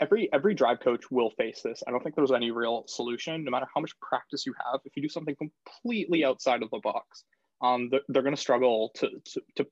every 0.00 0.32
every 0.32 0.54
drive 0.54 0.80
coach 0.80 1.10
will 1.10 1.30
face 1.30 1.62
this. 1.62 1.82
I 1.86 1.90
don't 1.90 2.02
think 2.02 2.14
there's 2.14 2.32
any 2.32 2.50
real 2.50 2.84
solution, 2.86 3.44
no 3.44 3.50
matter 3.50 3.66
how 3.74 3.80
much 3.80 3.98
practice 4.00 4.46
you 4.46 4.54
have. 4.64 4.80
If 4.84 4.96
you 4.96 5.02
do 5.02 5.08
something 5.08 5.36
completely 5.36 6.24
outside 6.24 6.62
of 6.62 6.70
the 6.70 6.80
box, 6.82 7.24
um, 7.62 7.88
they're, 7.90 8.02
they're 8.08 8.22
going 8.22 8.34
to 8.34 8.40
struggle 8.40 8.90
to, 8.96 9.08
to 9.24 9.42
to 9.56 9.66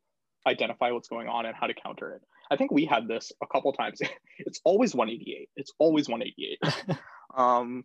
identify 0.46 0.90
what's 0.90 1.08
going 1.08 1.28
on 1.28 1.46
and 1.46 1.54
how 1.56 1.66
to 1.66 1.74
counter 1.74 2.12
it. 2.12 2.22
I 2.50 2.56
think 2.56 2.70
we 2.70 2.84
had 2.84 3.08
this 3.08 3.32
a 3.42 3.46
couple 3.46 3.72
times. 3.72 4.00
it's 4.38 4.60
always 4.64 4.94
188. 4.94 5.48
It's 5.56 5.72
always 5.78 6.08
188. 6.08 6.98
um, 7.36 7.84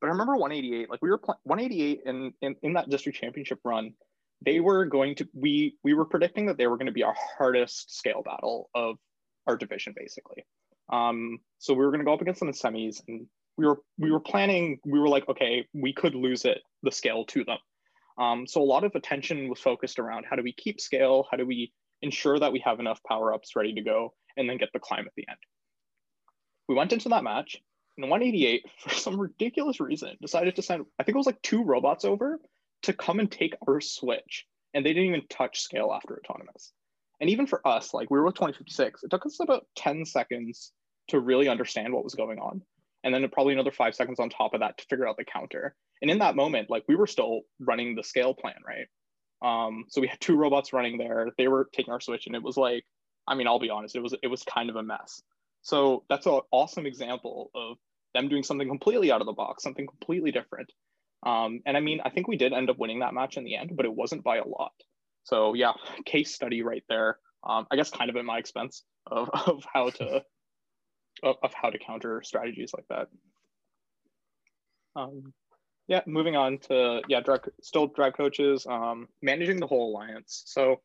but 0.00 0.06
I 0.06 0.10
remember 0.10 0.36
188. 0.36 0.90
Like 0.90 1.02
we 1.02 1.10
were 1.10 1.18
pl- 1.18 1.40
188 1.44 2.00
in, 2.06 2.32
in 2.40 2.56
in 2.62 2.72
that 2.74 2.88
district 2.88 3.18
championship 3.18 3.60
run. 3.64 3.94
They 4.44 4.60
were 4.60 4.84
going 4.86 5.16
to 5.16 5.28
we 5.34 5.76
we 5.82 5.94
were 5.94 6.04
predicting 6.04 6.46
that 6.46 6.58
they 6.58 6.66
were 6.66 6.76
going 6.76 6.86
to 6.86 6.92
be 6.92 7.02
our 7.02 7.16
hardest 7.36 7.96
scale 7.96 8.22
battle 8.24 8.70
of 8.74 8.96
our 9.46 9.56
division 9.56 9.94
basically. 9.96 10.44
Um, 10.90 11.38
so 11.58 11.74
we 11.74 11.84
were 11.84 11.90
going 11.90 12.00
to 12.00 12.04
go 12.04 12.14
up 12.14 12.22
against 12.22 12.40
them 12.40 12.48
in 12.48 12.54
semis, 12.54 13.02
and 13.08 13.26
we 13.56 13.66
were 13.66 13.80
we 13.98 14.10
were 14.10 14.20
planning. 14.20 14.78
We 14.84 14.98
were 14.98 15.08
like, 15.08 15.28
okay, 15.28 15.66
we 15.74 15.92
could 15.92 16.14
lose 16.14 16.44
it 16.44 16.58
the 16.82 16.92
scale 16.92 17.24
to 17.26 17.44
them. 17.44 17.58
Um, 18.18 18.46
so 18.46 18.60
a 18.60 18.64
lot 18.64 18.84
of 18.84 18.94
attention 18.94 19.48
was 19.48 19.60
focused 19.60 19.98
around 19.98 20.24
how 20.28 20.36
do 20.36 20.42
we 20.42 20.52
keep 20.52 20.80
scale, 20.80 21.26
how 21.30 21.36
do 21.36 21.46
we 21.46 21.72
ensure 22.02 22.38
that 22.38 22.52
we 22.52 22.60
have 22.60 22.80
enough 22.80 23.00
power 23.04 23.32
ups 23.32 23.54
ready 23.54 23.74
to 23.74 23.80
go, 23.80 24.14
and 24.36 24.48
then 24.48 24.56
get 24.56 24.70
the 24.72 24.80
climb 24.80 25.06
at 25.06 25.12
the 25.16 25.26
end. 25.28 25.38
We 26.68 26.74
went 26.74 26.92
into 26.92 27.08
that 27.10 27.24
match, 27.24 27.56
and 27.96 28.10
188 28.10 28.64
for 28.80 28.90
some 28.94 29.20
ridiculous 29.20 29.80
reason 29.80 30.16
decided 30.20 30.56
to 30.56 30.62
send 30.62 30.86
I 30.98 31.02
think 31.02 31.14
it 31.14 31.18
was 31.18 31.26
like 31.26 31.42
two 31.42 31.64
robots 31.64 32.04
over 32.04 32.38
to 32.82 32.92
come 32.92 33.20
and 33.20 33.30
take 33.30 33.54
our 33.66 33.80
switch, 33.80 34.46
and 34.74 34.84
they 34.84 34.92
didn't 34.92 35.08
even 35.08 35.26
touch 35.28 35.60
scale 35.60 35.92
after 35.92 36.18
autonomous. 36.18 36.72
And 37.20 37.30
even 37.30 37.46
for 37.46 37.66
us, 37.66 37.92
like 37.92 38.10
we 38.10 38.18
were 38.18 38.24
with 38.24 38.36
2056, 38.36 39.02
it 39.02 39.10
took 39.10 39.26
us 39.26 39.40
about 39.40 39.66
10 39.76 40.04
seconds 40.04 40.72
to 41.08 41.20
really 41.20 41.48
understand 41.48 41.92
what 41.92 42.04
was 42.04 42.14
going 42.14 42.38
on. 42.38 42.62
And 43.04 43.14
then 43.14 43.28
probably 43.30 43.54
another 43.54 43.70
five 43.70 43.94
seconds 43.94 44.20
on 44.20 44.28
top 44.28 44.54
of 44.54 44.60
that 44.60 44.78
to 44.78 44.84
figure 44.88 45.08
out 45.08 45.16
the 45.16 45.24
counter. 45.24 45.74
And 46.02 46.10
in 46.10 46.18
that 46.18 46.36
moment, 46.36 46.70
like 46.70 46.84
we 46.88 46.96
were 46.96 47.06
still 47.06 47.42
running 47.60 47.94
the 47.94 48.04
scale 48.04 48.34
plan, 48.34 48.56
right? 48.66 48.86
Um, 49.40 49.84
so 49.88 50.00
we 50.00 50.08
had 50.08 50.20
two 50.20 50.36
robots 50.36 50.72
running 50.72 50.98
there. 50.98 51.30
They 51.38 51.48
were 51.48 51.68
taking 51.72 51.92
our 51.92 52.00
switch, 52.00 52.26
and 52.26 52.34
it 52.34 52.42
was 52.42 52.56
like, 52.56 52.84
I 53.26 53.34
mean, 53.34 53.46
I'll 53.46 53.60
be 53.60 53.70
honest, 53.70 53.94
it 53.94 54.02
was 54.02 54.14
it 54.22 54.26
was 54.26 54.42
kind 54.42 54.70
of 54.70 54.76
a 54.76 54.82
mess. 54.82 55.22
So 55.62 56.04
that's 56.08 56.26
an 56.26 56.40
awesome 56.50 56.86
example 56.86 57.50
of 57.54 57.78
them 58.14 58.28
doing 58.28 58.42
something 58.42 58.68
completely 58.68 59.12
out 59.12 59.20
of 59.20 59.26
the 59.26 59.32
box, 59.32 59.62
something 59.62 59.86
completely 59.86 60.32
different. 60.32 60.72
Um, 61.24 61.60
and 61.66 61.76
I 61.76 61.80
mean, 61.80 62.00
I 62.04 62.10
think 62.10 62.28
we 62.28 62.36
did 62.36 62.52
end 62.52 62.70
up 62.70 62.78
winning 62.78 63.00
that 63.00 63.14
match 63.14 63.36
in 63.36 63.44
the 63.44 63.56
end, 63.56 63.76
but 63.76 63.86
it 63.86 63.94
wasn't 63.94 64.24
by 64.24 64.38
a 64.38 64.46
lot. 64.46 64.72
So 65.24 65.54
yeah, 65.54 65.72
case 66.06 66.34
study 66.34 66.62
right 66.62 66.84
there. 66.88 67.18
Um, 67.46 67.66
I 67.70 67.76
guess 67.76 67.90
kind 67.90 68.10
of 68.10 68.16
at 68.16 68.24
my 68.24 68.38
expense 68.38 68.84
of, 69.06 69.28
of 69.46 69.64
how 69.72 69.90
to 69.90 70.22
of, 71.22 71.36
of 71.42 71.52
how 71.52 71.70
to 71.70 71.78
counter 71.78 72.22
strategies 72.22 72.72
like 72.74 72.86
that. 72.88 73.08
Um, 74.96 75.32
yeah, 75.88 76.02
moving 76.06 76.36
on 76.36 76.58
to 76.68 77.02
yeah, 77.08 77.20
still 77.62 77.88
drive 77.88 78.14
coaches, 78.16 78.66
um, 78.68 79.08
managing 79.22 79.58
the 79.58 79.66
whole 79.66 79.90
alliance. 79.90 80.42
So 80.46 80.80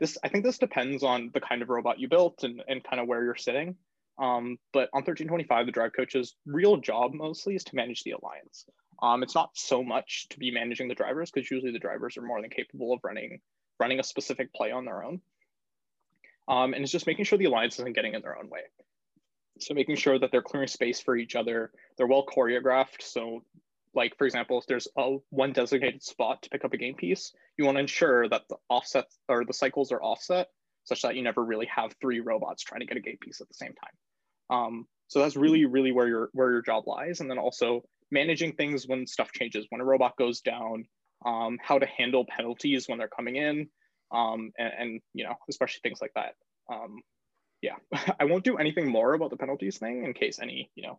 this 0.00 0.18
I 0.24 0.28
think 0.28 0.44
this 0.44 0.58
depends 0.58 1.02
on 1.02 1.30
the 1.32 1.40
kind 1.40 1.62
of 1.62 1.68
robot 1.68 2.00
you 2.00 2.08
built 2.08 2.42
and, 2.42 2.62
and 2.68 2.82
kind 2.82 3.00
of 3.00 3.06
where 3.06 3.22
you're 3.24 3.36
sitting. 3.36 3.76
Um, 4.20 4.58
but 4.74 4.90
on 4.92 4.98
1325, 4.98 5.66
the 5.66 5.72
drive 5.72 5.92
coach's 5.96 6.36
real 6.44 6.76
job 6.76 7.14
mostly 7.14 7.54
is 7.54 7.64
to 7.64 7.74
manage 7.74 8.02
the 8.04 8.12
alliance. 8.12 8.66
Um, 9.02 9.22
it's 9.22 9.34
not 9.34 9.50
so 9.54 9.82
much 9.82 10.28
to 10.28 10.38
be 10.38 10.50
managing 10.50 10.88
the 10.88 10.94
drivers 10.94 11.30
because 11.30 11.50
usually 11.50 11.72
the 11.72 11.78
drivers 11.78 12.18
are 12.18 12.22
more 12.22 12.40
than 12.40 12.50
capable 12.50 12.92
of 12.92 13.00
running 13.02 13.40
running 13.78 13.98
a 13.98 14.02
specific 14.02 14.52
play 14.52 14.70
on 14.72 14.84
their 14.84 15.02
own. 15.02 15.22
Um, 16.48 16.74
and 16.74 16.82
it's 16.82 16.92
just 16.92 17.06
making 17.06 17.24
sure 17.24 17.38
the 17.38 17.46
alliance 17.46 17.78
isn't 17.78 17.94
getting 17.94 18.12
in 18.12 18.20
their 18.20 18.36
own 18.36 18.50
way. 18.50 18.60
So 19.58 19.72
making 19.72 19.96
sure 19.96 20.18
that 20.18 20.30
they're 20.30 20.42
clearing 20.42 20.68
space 20.68 21.00
for 21.00 21.16
each 21.16 21.34
other, 21.34 21.70
they're 21.96 22.06
well 22.06 22.26
choreographed. 22.26 23.00
So 23.00 23.42
like 23.94 24.18
for 24.18 24.26
example, 24.26 24.58
if 24.58 24.66
there's 24.66 24.86
a 24.98 25.16
one 25.30 25.52
designated 25.52 26.02
spot 26.02 26.42
to 26.42 26.50
pick 26.50 26.66
up 26.66 26.74
a 26.74 26.76
game 26.76 26.94
piece, 26.94 27.32
you 27.56 27.64
want 27.64 27.76
to 27.76 27.80
ensure 27.80 28.28
that 28.28 28.42
the 28.50 28.56
offsets 28.68 29.18
or 29.30 29.46
the 29.46 29.54
cycles 29.54 29.92
are 29.92 30.02
offset 30.02 30.48
such 30.84 31.02
that 31.02 31.16
you 31.16 31.22
never 31.22 31.42
really 31.42 31.66
have 31.66 31.94
three 32.00 32.20
robots 32.20 32.62
trying 32.62 32.80
to 32.80 32.86
get 32.86 32.96
a 32.96 33.00
game 33.00 33.18
piece 33.18 33.40
at 33.40 33.48
the 33.48 33.54
same 33.54 33.72
time. 33.72 33.92
Um, 34.50 34.86
so 35.08 35.20
that's 35.20 35.36
really, 35.36 35.64
really 35.64 35.92
where 35.92 36.08
your 36.08 36.30
where 36.32 36.50
your 36.50 36.62
job 36.62 36.86
lies. 36.86 37.20
And 37.20 37.30
then 37.30 37.38
also 37.38 37.82
managing 38.10 38.52
things 38.54 38.86
when 38.86 39.06
stuff 39.06 39.32
changes. 39.32 39.66
When 39.70 39.80
a 39.80 39.84
robot 39.84 40.16
goes 40.16 40.40
down, 40.40 40.84
um, 41.24 41.58
how 41.62 41.78
to 41.78 41.86
handle 41.86 42.26
penalties 42.28 42.88
when 42.88 42.98
they're 42.98 43.08
coming 43.08 43.36
in, 43.36 43.68
um, 44.12 44.50
and, 44.58 44.72
and, 44.78 45.00
you 45.14 45.24
know, 45.24 45.34
especially 45.48 45.80
things 45.82 46.00
like 46.00 46.12
that. 46.14 46.34
Um, 46.72 47.00
yeah, 47.62 47.76
I 48.20 48.24
won't 48.24 48.44
do 48.44 48.56
anything 48.56 48.88
more 48.88 49.14
about 49.14 49.30
the 49.30 49.36
penalties 49.36 49.78
thing 49.78 50.04
in 50.04 50.14
case 50.14 50.38
any, 50.40 50.70
you 50.74 50.82
know, 50.86 50.98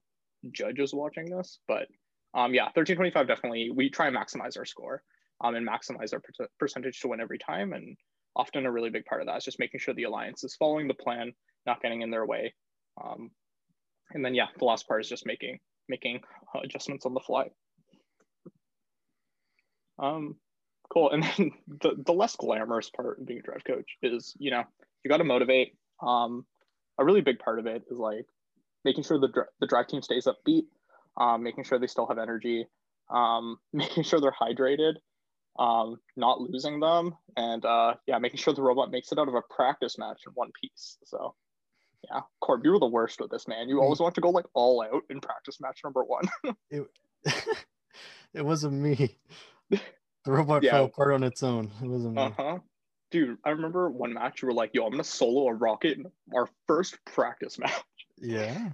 judge 0.51 0.79
is 0.79 0.93
watching 0.93 1.25
this, 1.25 1.59
but 1.67 1.87
um, 2.33 2.53
yeah, 2.53 2.65
1325 2.65 3.27
definitely, 3.27 3.71
we 3.71 3.89
try 3.89 4.07
and 4.07 4.15
maximize 4.15 4.57
our 4.57 4.65
score 4.65 5.03
um, 5.43 5.55
and 5.55 5.67
maximize 5.67 6.13
our 6.13 6.21
per- 6.21 6.47
percentage 6.59 6.99
to 7.01 7.09
win 7.09 7.19
every 7.19 7.37
time. 7.37 7.73
And 7.73 7.97
often 8.35 8.65
a 8.65 8.71
really 8.71 8.89
big 8.89 9.05
part 9.05 9.21
of 9.21 9.27
that 9.27 9.37
is 9.37 9.43
just 9.43 9.59
making 9.59 9.79
sure 9.79 9.93
the 9.93 10.03
alliance 10.03 10.43
is 10.43 10.55
following 10.55 10.87
the 10.87 10.93
plan, 10.93 11.33
not 11.65 11.81
getting 11.81 12.01
in 12.01 12.09
their 12.09 12.25
way. 12.25 12.53
Um, 13.03 13.31
and 14.13 14.23
then, 14.23 14.35
yeah, 14.35 14.47
the 14.57 14.65
last 14.65 14.87
part 14.87 15.01
is 15.01 15.09
just 15.09 15.25
making 15.25 15.59
making 15.89 16.21
uh, 16.55 16.59
adjustments 16.63 17.05
on 17.05 17.13
the 17.13 17.19
fly. 17.19 17.49
Um, 19.99 20.35
cool. 20.91 21.11
And 21.11 21.23
then 21.37 21.51
the, 21.67 21.91
the 22.05 22.13
less 22.13 22.35
glamorous 22.35 22.89
part 22.89 23.19
of 23.19 23.25
being 23.25 23.39
a 23.39 23.43
drive 23.43 23.63
coach 23.65 23.97
is, 24.01 24.35
you 24.39 24.51
know, 24.51 24.63
you 25.03 25.09
got 25.09 25.17
to 25.17 25.23
motivate. 25.23 25.75
Um, 26.01 26.45
a 26.99 27.05
really 27.05 27.21
big 27.21 27.39
part 27.39 27.59
of 27.59 27.67
it 27.67 27.83
is 27.89 27.97
like 27.97 28.25
making 28.83 29.03
sure 29.03 29.19
the, 29.19 29.29
the 29.59 29.67
drive 29.67 29.87
team 29.87 30.01
stays 30.01 30.27
upbeat, 30.27 30.63
um, 31.19 31.43
making 31.43 31.63
sure 31.63 31.79
they 31.79 31.87
still 31.87 32.07
have 32.07 32.17
energy, 32.17 32.65
um, 33.09 33.57
making 33.73 34.03
sure 34.03 34.19
they're 34.19 34.31
hydrated, 34.39 34.95
um, 35.59 35.97
not 36.15 36.41
losing 36.41 36.79
them, 36.79 37.15
and 37.35 37.65
uh, 37.65 37.93
yeah, 38.07 38.17
making 38.19 38.37
sure 38.37 38.53
the 38.53 38.61
robot 38.61 38.91
makes 38.91 39.11
it 39.11 39.19
out 39.19 39.27
of 39.27 39.35
a 39.35 39.41
practice 39.53 39.97
match 39.97 40.21
in 40.25 40.33
one 40.33 40.51
piece. 40.59 40.97
So 41.05 41.35
yeah, 42.09 42.21
Corb, 42.39 42.61
you 42.63 42.71
were 42.71 42.79
the 42.79 42.87
worst 42.87 43.19
with 43.19 43.31
this, 43.31 43.47
man. 43.47 43.69
You 43.69 43.81
always 43.81 43.99
want 43.99 44.15
to 44.15 44.21
go 44.21 44.29
like 44.29 44.45
all 44.53 44.81
out 44.81 45.03
in 45.09 45.21
practice 45.21 45.59
match 45.61 45.81
number 45.83 46.03
one. 46.03 46.27
it, 46.69 46.83
it 48.33 48.45
wasn't 48.45 48.73
me. 48.73 49.17
The 49.69 50.31
robot 50.31 50.63
yeah. 50.63 50.71
fell 50.71 50.85
apart 50.85 51.13
on 51.13 51.23
its 51.23 51.41
own. 51.43 51.71
It 51.81 51.87
wasn't 51.87 52.15
me. 52.15 52.21
Uh-huh. 52.21 52.59
Dude, 53.09 53.37
I 53.43 53.49
remember 53.49 53.89
one 53.89 54.13
match 54.13 54.41
you 54.41 54.47
were 54.47 54.53
like, 54.53 54.71
yo, 54.73 54.85
I'm 54.85 54.91
gonna 54.91 55.03
solo 55.03 55.47
a 55.47 55.53
rocket 55.53 55.97
in 55.97 56.05
our 56.35 56.47
first 56.67 56.97
practice 57.05 57.59
match. 57.59 57.83
Yeah. 58.17 58.69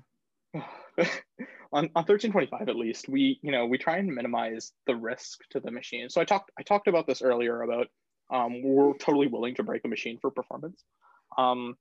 on, 0.54 1.90
on 1.96 2.04
1325 2.06 2.70
at 2.70 2.76
least, 2.76 3.10
we, 3.10 3.40
you 3.42 3.52
know, 3.52 3.66
we 3.66 3.78
try 3.78 3.98
and 3.98 4.14
minimize 4.14 4.74
the 4.86 4.96
risk 4.96 5.40
to 5.52 5.60
the 5.60 5.72
machine. 5.72 6.10
So 6.10 6.22
I 6.22 6.26
talked 6.26 6.52
I 6.58 6.64
talked 6.64 6.88
about 6.88 7.08
this 7.08 7.22
earlier 7.22 7.62
about 7.62 7.88
um, 8.30 8.62
we're 8.62 8.94
totally 8.98 9.28
willing 9.28 9.56
to 9.56 9.64
break 9.64 9.86
a 9.86 9.88
machine 9.88 10.20
for 10.20 10.32
performance. 10.32 10.84
Um, 11.38 11.76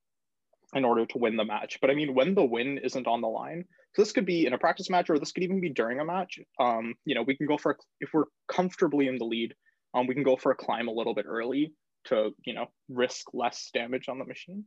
in 0.73 0.85
order 0.85 1.05
to 1.05 1.17
win 1.17 1.37
the 1.37 1.45
match. 1.45 1.77
But 1.81 1.89
I 1.89 1.95
mean, 1.95 2.13
when 2.13 2.35
the 2.35 2.43
win 2.43 2.79
isn't 2.83 3.07
on 3.07 3.21
the 3.21 3.27
line, 3.27 3.65
so 3.95 4.01
this 4.01 4.11
could 4.11 4.25
be 4.25 4.45
in 4.45 4.53
a 4.53 4.57
practice 4.57 4.89
match 4.89 5.09
or 5.09 5.17
this 5.17 5.31
could 5.31 5.43
even 5.43 5.61
be 5.61 5.69
during 5.69 5.99
a 5.99 6.05
match. 6.05 6.39
Um, 6.59 6.95
you 7.05 7.15
know, 7.15 7.23
we 7.23 7.35
can 7.35 7.47
go 7.47 7.57
for, 7.57 7.71
a, 7.71 7.75
if 7.99 8.09
we're 8.13 8.25
comfortably 8.47 9.07
in 9.07 9.17
the 9.17 9.25
lead, 9.25 9.55
um, 9.93 10.07
we 10.07 10.13
can 10.13 10.23
go 10.23 10.35
for 10.35 10.51
a 10.51 10.55
climb 10.55 10.87
a 10.87 10.93
little 10.93 11.15
bit 11.15 11.25
early 11.27 11.73
to, 12.05 12.31
you 12.45 12.53
know, 12.53 12.67
risk 12.89 13.33
less 13.33 13.69
damage 13.73 14.09
on 14.09 14.19
the 14.19 14.25
machine. 14.25 14.65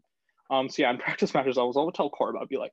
Um, 0.50 0.68
so 0.68 0.82
yeah, 0.82 0.90
in 0.90 0.98
practice 0.98 1.34
matches, 1.34 1.58
I 1.58 1.62
was 1.62 1.76
always 1.76 1.94
tell 1.94 2.10
Corb, 2.10 2.36
I'd 2.40 2.48
be 2.48 2.56
like, 2.56 2.72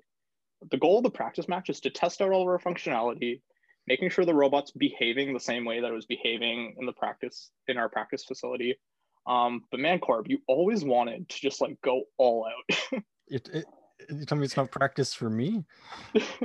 the 0.71 0.77
goal 0.77 0.97
of 0.97 1.03
the 1.03 1.11
practice 1.11 1.47
match 1.47 1.69
is 1.69 1.81
to 1.81 1.89
test 1.89 2.21
out 2.21 2.31
all 2.31 2.41
of 2.41 2.47
our 2.47 2.59
functionality, 2.59 3.41
making 3.85 4.09
sure 4.09 4.25
the 4.25 4.33
robot's 4.33 4.71
behaving 4.71 5.33
the 5.33 5.39
same 5.39 5.65
way 5.65 5.81
that 5.81 5.91
it 5.91 5.93
was 5.93 6.07
behaving 6.07 6.75
in 6.79 6.85
the 6.85 6.93
practice, 6.93 7.51
in 7.67 7.77
our 7.77 7.89
practice 7.89 8.25
facility. 8.25 8.79
Um, 9.27 9.61
but 9.69 9.79
man, 9.79 9.99
Corb, 9.99 10.25
you 10.29 10.39
always 10.47 10.83
wanted 10.83 11.29
to 11.29 11.41
just 11.41 11.61
like 11.61 11.79
go 11.83 12.03
all 12.17 12.47
out. 12.47 13.03
It, 13.29 13.49
it, 13.53 13.65
you 14.09 14.25
tell 14.25 14.37
me 14.37 14.45
it's 14.45 14.57
not 14.57 14.71
practice 14.71 15.13
for 15.13 15.29
me? 15.29 15.65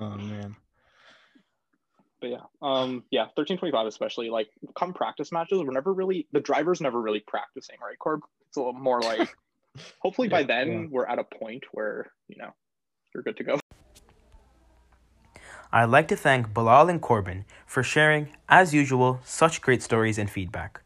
oh 0.00 0.16
man. 0.16 0.56
But 2.20 2.30
yeah, 2.30 2.40
um, 2.62 3.04
yeah, 3.10 3.26
thirteen 3.36 3.58
twenty 3.58 3.72
five 3.72 3.86
especially 3.86 4.30
like 4.30 4.48
come 4.78 4.92
practice 4.92 5.30
matches, 5.30 5.62
we're 5.62 5.72
never 5.72 5.92
really 5.92 6.26
the 6.32 6.40
driver's 6.40 6.80
never 6.80 7.00
really 7.00 7.20
practicing, 7.20 7.76
right, 7.82 7.98
Corb? 7.98 8.20
It's 8.48 8.56
a 8.56 8.60
little 8.60 8.72
more 8.72 9.00
like 9.02 9.28
hopefully 10.00 10.28
yeah, 10.28 10.38
by 10.38 10.42
then 10.42 10.68
yeah. 10.68 10.86
we're 10.90 11.06
at 11.06 11.18
a 11.18 11.24
point 11.24 11.64
where 11.72 12.10
you 12.28 12.36
know 12.36 12.50
you're 13.14 13.22
good 13.22 13.36
to 13.36 13.44
go. 13.44 13.60
I'd 15.72 15.86
like 15.86 16.06
to 16.08 16.16
thank 16.16 16.54
Bilal 16.54 16.88
and 16.88 17.02
Corbin 17.02 17.44
for 17.66 17.82
sharing, 17.82 18.28
as 18.48 18.72
usual, 18.72 19.20
such 19.24 19.60
great 19.60 19.82
stories 19.82 20.18
and 20.18 20.30
feedback. 20.30 20.80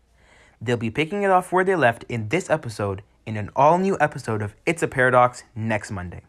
They'll 0.63 0.79
be 0.79 0.91
picking 0.91 1.23
it 1.23 1.31
off 1.31 1.53
where 1.53 1.63
they 1.63 1.77
left 1.77 2.05
in 2.09 2.31
this 2.31 2.49
episode 2.49 3.03
in 3.29 3.37
an 3.37 3.51
all 3.55 3.77
new 3.77 3.95
episode 4.01 4.41
of 4.41 4.55
It's 4.65 4.83
a 4.83 4.89
Paradox 4.89 5.45
next 5.55 5.91
Monday. 5.91 6.23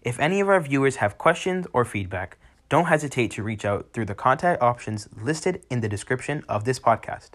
If 0.00 0.18
any 0.18 0.40
of 0.40 0.48
our 0.48 0.62
viewers 0.62 0.96
have 0.96 1.18
questions 1.18 1.66
or 1.74 1.84
feedback, 1.84 2.38
don't 2.70 2.86
hesitate 2.86 3.30
to 3.32 3.42
reach 3.42 3.66
out 3.66 3.90
through 3.92 4.06
the 4.06 4.14
contact 4.14 4.62
options 4.62 5.10
listed 5.20 5.62
in 5.68 5.82
the 5.82 5.90
description 5.90 6.42
of 6.48 6.64
this 6.64 6.80
podcast. 6.80 7.32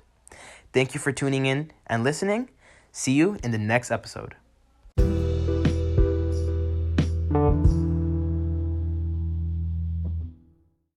Thank 0.74 0.96
you 0.96 1.00
for 1.00 1.12
tuning 1.12 1.46
in 1.46 1.70
and 1.86 2.04
listening. 2.04 2.50
See 2.92 3.12
you 3.12 3.38
in 3.44 3.52
the 3.52 3.60
next 3.60 3.92
episode. 3.92 4.34